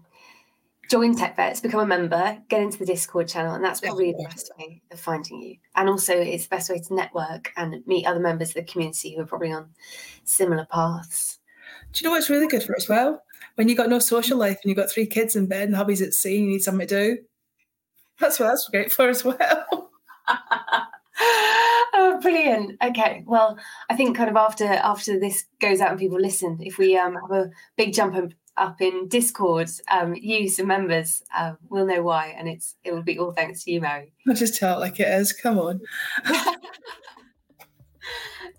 [0.90, 4.50] join TechVets, become a member, get into the Discord channel, and that's probably the best
[4.58, 5.56] way of finding you.
[5.74, 9.14] And also, it's the best way to network and meet other members of the community
[9.14, 9.70] who are probably on
[10.24, 11.38] similar paths.
[11.92, 13.22] Do you know what's really good for as well?
[13.54, 16.02] When you've got no social life and you've got three kids in bed and hubby's
[16.02, 17.18] at sea, you need something to do.
[18.20, 19.90] That's what that's great for as well.
[21.94, 22.76] oh, brilliant.
[22.82, 23.24] Okay.
[23.26, 23.58] Well,
[23.88, 27.14] I think kind of after after this goes out and people listen, if we um,
[27.14, 28.14] have a big jump
[28.56, 33.02] up in Discord, um, you some members uh, will know why, and it's it will
[33.02, 34.10] be all thanks to you, Mhairi.
[34.28, 35.32] I'll just tell it like it is.
[35.32, 35.80] Come on.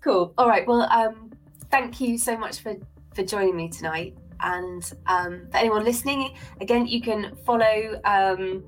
[0.00, 0.34] cool.
[0.38, 0.66] All right.
[0.66, 1.32] Well, um,
[1.70, 2.76] thank you so much for
[3.14, 4.16] for joining me tonight.
[4.40, 8.00] And um, for anyone listening, again, you can follow.
[8.04, 8.64] Um,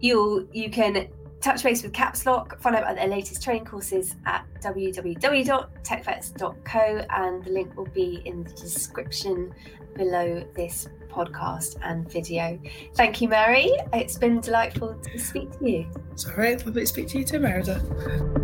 [0.00, 1.08] you'll you can
[1.42, 7.50] touch base with CAPSLOCK, find out about their latest training courses at www.techvets.co, and the
[7.50, 9.52] link will be in the description
[9.94, 12.58] below this podcast and video.
[12.94, 13.68] Thank you, Mhairi.
[13.92, 15.86] It's been delightful to speak to you.
[16.12, 16.64] It's all right.
[16.64, 18.41] Lovely to speak to you too, Meredith.